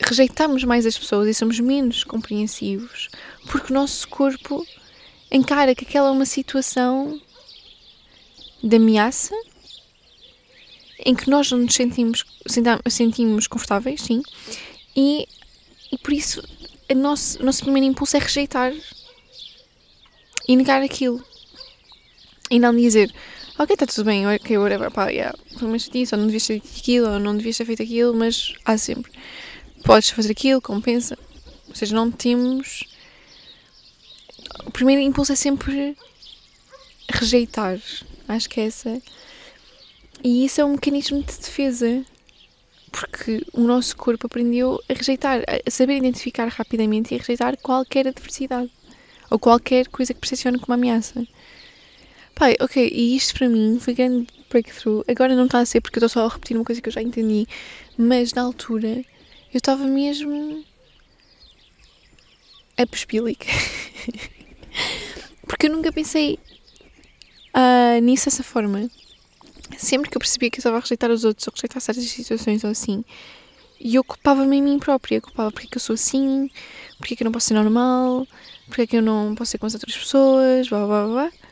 rejeitamos 0.00 0.62
mais 0.64 0.84
as 0.86 0.98
pessoas 0.98 1.28
e 1.28 1.34
somos 1.34 1.58
menos 1.58 2.04
compreensivos 2.04 3.08
porque 3.46 3.72
o 3.72 3.74
nosso 3.74 4.06
corpo 4.08 4.66
encara 5.30 5.74
que 5.74 5.84
aquela 5.84 6.08
é 6.08 6.10
uma 6.10 6.26
situação 6.26 7.20
de 8.62 8.76
ameaça 8.76 9.34
em 11.04 11.14
que 11.14 11.30
nós 11.30 11.50
não 11.50 11.58
nos 11.58 11.74
sentimos, 11.74 12.24
sentimos 12.88 13.46
confortáveis, 13.46 14.02
sim, 14.02 14.22
e, 14.96 15.28
e 15.92 15.98
por 15.98 16.12
isso 16.12 16.42
o 16.90 16.94
nosso, 16.94 17.42
nosso 17.44 17.62
primeiro 17.62 17.86
impulso 17.86 18.16
é 18.16 18.20
rejeitar 18.20 18.72
e 20.48 20.56
negar 20.56 20.82
aquilo 20.82 21.22
e 22.50 22.58
não 22.58 22.74
dizer 22.74 23.12
ok, 23.58 23.74
está 23.74 23.86
tudo 23.86 24.04
bem, 24.04 24.26
ok, 24.26 24.58
whatever, 24.58 24.90
pá, 24.90 25.08
yeah, 25.08 25.36
foi 25.58 25.68
uma 25.68 25.78
chatice, 25.78 26.14
ou 26.14 26.18
não 26.18 26.26
devias 26.26 26.46
ter 26.46 26.60
feito 26.60 26.78
aquilo, 26.78 27.08
ou 27.08 27.18
não 27.18 27.36
devias 27.36 27.56
ter 27.56 27.64
feito 27.64 27.82
aquilo, 27.82 28.14
mas 28.14 28.54
há 28.64 28.76
sempre. 28.76 29.10
Podes 29.84 30.10
fazer 30.10 30.32
aquilo, 30.32 30.60
compensa. 30.60 31.16
Ou 31.68 31.74
seja, 31.74 31.94
não 31.94 32.10
temos. 32.10 32.84
O 34.66 34.70
primeiro 34.70 35.00
impulso 35.00 35.32
é 35.32 35.36
sempre 35.36 35.96
rejeitar. 37.08 37.78
Acho 38.28 38.48
que 38.48 38.60
é 38.60 38.66
essa. 38.66 39.00
E 40.24 40.44
isso 40.44 40.60
é 40.60 40.64
um 40.64 40.72
mecanismo 40.72 41.22
de 41.22 41.38
defesa. 41.38 42.04
Porque 42.90 43.44
o 43.52 43.60
nosso 43.60 43.96
corpo 43.96 44.26
aprendeu 44.26 44.80
a 44.88 44.92
rejeitar, 44.92 45.42
a 45.66 45.70
saber 45.70 45.98
identificar 45.98 46.48
rapidamente 46.48 47.12
e 47.12 47.16
a 47.16 47.18
rejeitar 47.18 47.56
qualquer 47.58 48.08
adversidade. 48.08 48.70
Ou 49.30 49.38
qualquer 49.38 49.88
coisa 49.88 50.14
que 50.14 50.20
percepcione 50.20 50.58
como 50.58 50.74
ameaça. 50.74 51.26
Pai, 52.38 52.54
ok, 52.60 52.90
e 52.92 53.16
isto 53.16 53.32
para 53.32 53.48
mim 53.48 53.78
foi 53.80 53.94
grande 53.94 54.26
breakthrough. 54.50 55.02
Agora 55.08 55.34
não 55.34 55.46
está 55.46 55.58
a 55.60 55.64
ser 55.64 55.80
porque 55.80 55.98
eu 55.98 56.04
estou 56.04 56.20
só 56.20 56.26
a 56.26 56.28
repetir 56.28 56.54
uma 56.54 56.66
coisa 56.66 56.82
que 56.82 56.88
eu 56.90 56.92
já 56.92 57.00
entendi, 57.00 57.48
mas 57.96 58.34
na 58.34 58.42
altura 58.42 58.88
eu 59.54 59.56
estava 59.56 59.84
mesmo 59.84 60.62
a 62.76 62.86
pespílica. 62.86 63.46
porque 65.48 65.66
eu 65.66 65.70
nunca 65.70 65.90
pensei 65.90 66.38
uh, 67.56 68.02
nisso 68.02 68.26
dessa 68.26 68.42
forma. 68.42 68.90
Sempre 69.78 70.10
que 70.10 70.18
eu 70.18 70.20
percebia 70.20 70.50
que 70.50 70.58
eu 70.58 70.60
estava 70.60 70.76
a 70.76 70.80
rejeitar 70.80 71.10
os 71.10 71.24
outros 71.24 71.48
ou 71.48 71.54
rejeitar 71.54 71.80
certas 71.80 72.04
situações 72.04 72.62
ou 72.64 72.70
assim, 72.70 73.02
e 73.80 73.94
eu 73.94 74.04
culpava-me 74.04 74.58
em 74.58 74.62
mim 74.62 74.78
própria. 74.78 75.22
Culpava 75.22 75.50
porque 75.50 75.68
que 75.68 75.78
eu 75.78 75.80
sou 75.80 75.94
assim, 75.94 76.50
porque 76.98 77.16
que 77.16 77.22
eu 77.22 77.24
não 77.24 77.32
posso 77.32 77.46
ser 77.46 77.54
normal, 77.54 78.28
porque 78.66 78.86
que 78.86 78.96
eu 78.98 79.02
não 79.02 79.34
posso 79.34 79.52
ser 79.52 79.56
com 79.56 79.64
as 79.64 79.72
outras 79.72 79.96
pessoas, 79.96 80.68
blá 80.68 80.86
blá 80.86 81.06
blá 81.06 81.45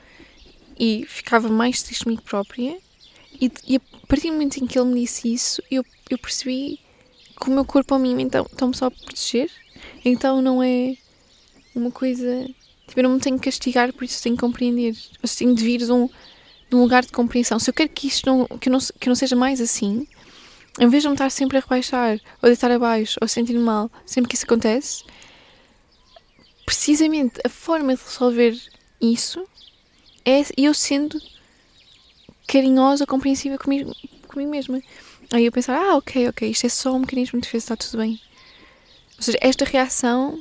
e 0.79 1.05
ficava 1.07 1.49
mais 1.49 1.83
triste 1.83 2.05
comigo 2.05 2.23
própria. 2.23 2.79
E, 3.41 3.51
e, 3.67 3.77
a 3.77 4.07
partir 4.07 4.29
do 4.29 4.35
momento 4.35 4.57
em 4.59 4.67
que 4.67 4.79
ele 4.79 4.89
me 4.89 5.01
disse 5.01 5.33
isso, 5.33 5.63
eu, 5.71 5.85
eu 6.11 6.19
percebi 6.19 6.81
que 7.41 7.49
o 7.49 7.53
meu 7.53 7.65
corpo 7.65 7.95
a 7.95 7.99
mim 7.99 8.21
então 8.21 8.47
está-me 8.51 8.77
só 8.77 8.87
a 8.87 8.91
proteger. 8.91 9.51
Então 10.05 10.41
não 10.41 10.63
é 10.63 10.97
uma 11.75 11.91
coisa. 11.91 12.49
Tipo, 12.87 13.01
eu 13.01 13.05
não 13.05 13.15
me 13.15 13.21
tenho 13.21 13.39
que 13.39 13.45
castigar, 13.45 13.93
por 13.93 14.05
isso 14.05 14.23
tenho 14.23 14.37
que 14.37 14.41
compreender. 14.41 14.97
Eu 15.23 15.29
tenho 15.29 15.55
de 15.55 15.65
vir 15.65 15.79
de 15.79 15.93
um, 15.93 16.07
de 16.07 16.77
um 16.77 16.81
lugar 16.81 17.05
de 17.05 17.13
compreensão. 17.13 17.59
Se 17.59 17.71
eu 17.71 17.75
quero 17.75 17.89
que 17.91 18.07
isto 18.07 18.27
não, 18.27 18.47
que 18.59 18.71
não, 18.71 18.79
que 18.79 19.09
não 19.09 19.15
seja 19.15 19.35
mais 19.35 19.61
assim, 19.61 20.07
em 20.79 20.89
vez 20.89 21.03
de 21.03 21.09
me 21.09 21.15
estar 21.15 21.31
sempre 21.31 21.59
a 21.59 21.61
rebaixar, 21.61 22.19
ou 22.43 22.49
deitar 22.49 22.71
abaixo, 22.71 23.19
ou 23.21 23.29
sentir 23.29 23.59
mal, 23.59 23.91
sempre 24.05 24.29
que 24.29 24.37
isso 24.37 24.45
acontece, 24.45 25.05
precisamente 26.65 27.41
a 27.45 27.49
forma 27.49 27.95
de 27.95 28.03
resolver 28.03 28.61
isso 29.01 29.47
é 30.25 30.43
eu 30.57 30.73
sendo 30.73 31.21
carinhosa, 32.47 33.07
compreensiva 33.07 33.59
comigo, 33.59 33.95
comigo 34.29 34.51
mesma. 34.51 34.83
Aí 35.33 35.45
eu 35.47 35.53
pensar, 35.53 35.77
ah, 35.77 35.97
ok, 35.97 36.29
ok, 36.29 36.51
isto 36.51 36.67
é 36.67 36.69
só 36.69 36.93
um 36.93 37.01
mecanismo 37.01 37.41
de 37.41 37.47
defesa, 37.47 37.65
está 37.65 37.77
tudo 37.77 37.99
bem. 37.99 38.21
Ou 39.17 39.23
seja, 39.23 39.39
esta 39.41 39.65
reação 39.65 40.41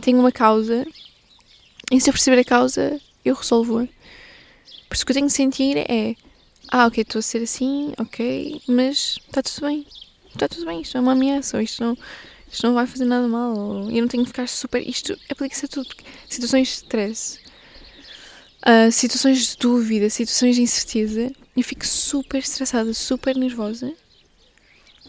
tem 0.00 0.14
uma 0.14 0.32
causa 0.32 0.86
e 1.90 2.00
se 2.00 2.08
eu 2.08 2.14
perceber 2.14 2.40
a 2.40 2.44
causa, 2.44 3.00
eu 3.24 3.34
resolvo-a. 3.34 3.86
Por 4.88 4.94
isso 4.94 5.02
o 5.02 5.06
que 5.06 5.12
eu 5.12 5.16
tenho 5.16 5.26
de 5.26 5.32
sentir 5.32 5.76
é, 5.76 6.14
ah, 6.68 6.86
ok, 6.86 7.02
estou 7.02 7.18
a 7.18 7.22
ser 7.22 7.42
assim, 7.42 7.92
ok, 7.98 8.60
mas 8.66 9.18
está 9.26 9.42
tudo 9.42 9.66
bem. 9.66 9.86
Está 10.28 10.48
tudo 10.48 10.64
bem, 10.66 10.80
isto 10.80 10.96
é 10.96 11.00
uma 11.00 11.12
ameaça, 11.12 11.56
ou 11.56 11.62
isto 11.62 11.82
não, 11.82 11.98
isto 12.50 12.66
não 12.66 12.74
vai 12.74 12.86
fazer 12.86 13.04
nada 13.04 13.28
mal, 13.28 13.54
ou 13.54 13.90
eu 13.90 14.00
não 14.00 14.08
tenho 14.08 14.22
que 14.22 14.30
ficar 14.30 14.48
super. 14.48 14.86
Isto 14.86 15.18
aplica-se 15.30 15.66
a 15.66 15.68
tudo, 15.68 15.88
situações 16.28 16.68
de 16.68 16.74
stress 16.74 17.41
uh, 18.66 18.90
situações 18.90 19.46
de 19.46 19.56
dúvida, 19.58 20.08
situações 20.10 20.56
de 20.56 20.62
incerteza, 20.62 21.32
eu 21.56 21.62
fico 21.62 21.86
super 21.86 22.38
estressada, 22.38 22.94
super 22.94 23.36
nervosa. 23.36 23.92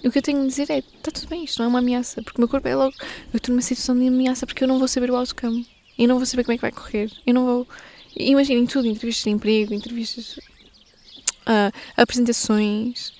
O 0.03 0.11
que 0.11 0.17
eu 0.17 0.21
tenho 0.21 0.41
de 0.41 0.47
dizer 0.47 0.69
é: 0.69 0.79
está 0.79 1.11
tudo 1.11 1.29
bem, 1.29 1.45
isto 1.45 1.59
não 1.59 1.65
é 1.65 1.69
uma 1.69 1.79
ameaça, 1.79 2.21
porque 2.21 2.37
o 2.37 2.41
meu 2.41 2.47
corpo 2.49 2.67
é 2.67 2.75
logo. 2.75 2.93
Eu 3.31 3.37
estou 3.37 3.53
numa 3.53 3.61
situação 3.61 3.97
de 3.97 4.07
ameaça 4.07 4.45
porque 4.45 4.63
eu 4.63 4.67
não 4.67 4.79
vou 4.79 4.87
saber 4.87 5.09
o 5.09 5.15
outcome. 5.15 5.67
Eu 5.97 6.07
não 6.07 6.17
vou 6.17 6.25
saber 6.25 6.43
como 6.43 6.53
é 6.53 6.57
que 6.57 6.61
vai 6.61 6.71
correr. 6.71 7.11
Eu 7.25 7.33
não 7.33 7.45
vou. 7.45 7.67
Imaginem 8.15 8.65
tudo, 8.65 8.87
entrevistas 8.87 9.23
de 9.23 9.29
emprego, 9.29 9.73
entrevistas, 9.73 10.37
uh, 11.47 11.71
apresentações. 11.95 13.13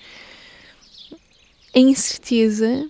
A 1.74 1.78
incerteza 1.78 2.88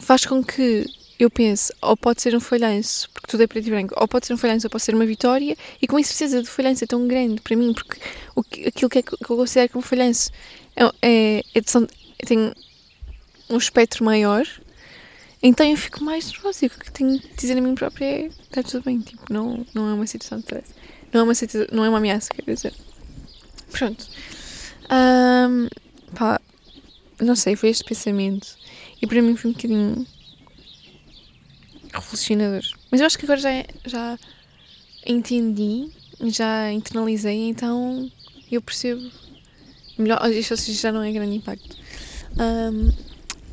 faz 0.00 0.26
com 0.26 0.42
que 0.42 0.84
eu 1.22 1.30
pense, 1.30 1.72
ou 1.80 1.96
pode 1.96 2.20
ser 2.20 2.34
um 2.34 2.40
falhanço, 2.40 3.08
porque 3.10 3.28
tudo 3.28 3.42
é 3.42 3.46
preto 3.46 3.66
e 3.66 3.70
branco, 3.70 3.94
ou 3.96 4.08
pode 4.08 4.26
ser 4.26 4.34
um 4.34 4.36
falhanço, 4.36 4.66
ou 4.66 4.70
pode 4.70 4.82
ser 4.82 4.94
uma 4.94 5.06
vitória, 5.06 5.56
e 5.80 5.86
com 5.86 5.96
a 5.96 6.00
incerteza 6.00 6.42
de 6.42 6.48
falhanço 6.48 6.84
é 6.84 6.86
tão 6.86 7.06
grande 7.06 7.40
para 7.40 7.56
mim, 7.56 7.72
porque 7.72 8.00
o, 8.34 8.40
aquilo 8.40 8.90
que, 8.90 8.98
é, 8.98 9.02
que 9.02 9.14
eu 9.14 9.36
considero 9.36 9.72
como 9.72 9.82
falhanço 9.82 10.30
é, 10.74 10.84
é, 11.02 11.44
é, 11.54 12.26
tem 12.26 12.52
um 13.48 13.56
espectro 13.56 14.04
maior, 14.04 14.44
então 15.42 15.66
eu 15.66 15.76
fico 15.76 16.04
mais 16.04 16.30
nervosa. 16.30 16.64
E 16.64 16.68
o 16.68 16.70
que 16.70 16.90
tenho 16.92 17.18
de 17.18 17.28
dizer 17.36 17.58
a 17.58 17.60
mim 17.60 17.74
própria 17.74 18.04
é: 18.04 18.26
está 18.26 18.62
tudo 18.62 18.84
bem, 18.84 19.00
tipo, 19.00 19.32
não, 19.32 19.66
não 19.74 19.88
é 19.88 19.94
uma 19.94 20.06
situação 20.06 20.38
de 20.38 20.44
stress. 20.44 20.74
Não 21.12 21.20
é 21.20 21.24
uma, 21.24 21.34
situação, 21.34 21.68
não 21.72 21.84
é 21.84 21.88
uma 21.88 21.98
ameaça, 21.98 22.30
quer 22.32 22.54
dizer. 22.54 22.72
Pronto. 23.70 24.06
Um, 24.90 25.68
pá, 26.14 26.40
não 27.20 27.34
sei, 27.34 27.56
foi 27.56 27.70
este 27.70 27.84
pensamento. 27.84 28.56
E 29.00 29.06
para 29.06 29.20
mim 29.20 29.34
foi 29.36 29.50
um 29.50 29.54
bocadinho 29.54 30.06
revolucionador. 31.92 32.62
Mas 32.90 33.00
eu 33.00 33.06
acho 33.06 33.18
que 33.18 33.24
agora 33.24 33.40
já, 33.40 33.50
já 33.84 34.18
entendi, 35.06 35.90
já 36.20 36.72
internalizei, 36.72 37.48
então 37.48 38.10
eu 38.50 38.60
percebo 38.60 39.10
melhor. 39.98 40.20
Isto 40.30 40.56
já 40.72 40.92
não 40.92 41.02
é 41.02 41.12
grande 41.12 41.36
impacto. 41.36 41.76
Um, 42.38 42.92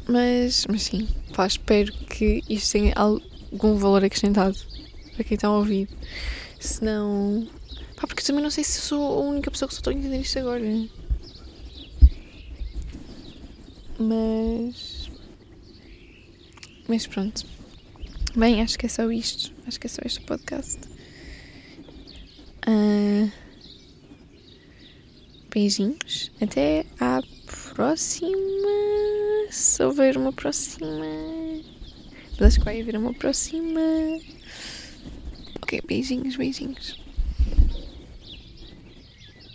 mas, 0.07 0.65
mas 0.67 0.83
sim, 0.83 1.07
pá, 1.35 1.45
espero 1.45 1.91
que 2.07 2.43
isto 2.49 2.71
tenha 2.71 2.93
algum 2.95 3.75
valor 3.75 4.03
acrescentado 4.03 4.57
para 5.15 5.23
quem 5.23 5.35
está 5.35 5.47
a 5.47 5.57
ouvir. 5.57 5.87
Senão. 6.59 7.47
Pá, 7.95 8.07
porque 8.07 8.23
também 8.23 8.41
não 8.41 8.49
sei 8.49 8.63
se 8.63 8.81
sou 8.81 9.19
a 9.19 9.21
única 9.21 9.51
pessoa 9.51 9.67
que 9.67 9.75
só 9.75 9.79
estou 9.79 9.91
a 9.91 9.95
entender 9.95 10.21
isto 10.21 10.39
agora. 10.39 10.63
Mas. 13.99 15.09
Mas 16.87 17.05
pronto. 17.05 17.45
Bem, 18.35 18.61
acho 18.61 18.77
que 18.77 18.85
é 18.85 18.89
só 18.89 19.11
isto. 19.11 19.51
Acho 19.67 19.79
que 19.79 19.87
é 19.87 19.89
só 19.89 20.01
este 20.05 20.21
podcast. 20.21 20.79
Uh, 22.67 23.31
beijinhos. 25.49 26.31
Até 26.41 26.85
à 26.99 27.21
próxima. 27.73 28.35
Se 29.49 29.83
houver 29.83 30.15
uma 30.17 30.31
próxima. 30.31 30.87
Mas 32.31 32.41
acho 32.41 32.59
que 32.59 32.65
vai 32.65 32.81
haver 32.81 32.95
uma 32.97 33.13
próxima. 33.13 33.81
Ok, 35.61 35.81
beijinhos, 35.87 36.35
beijinhos. 36.35 37.08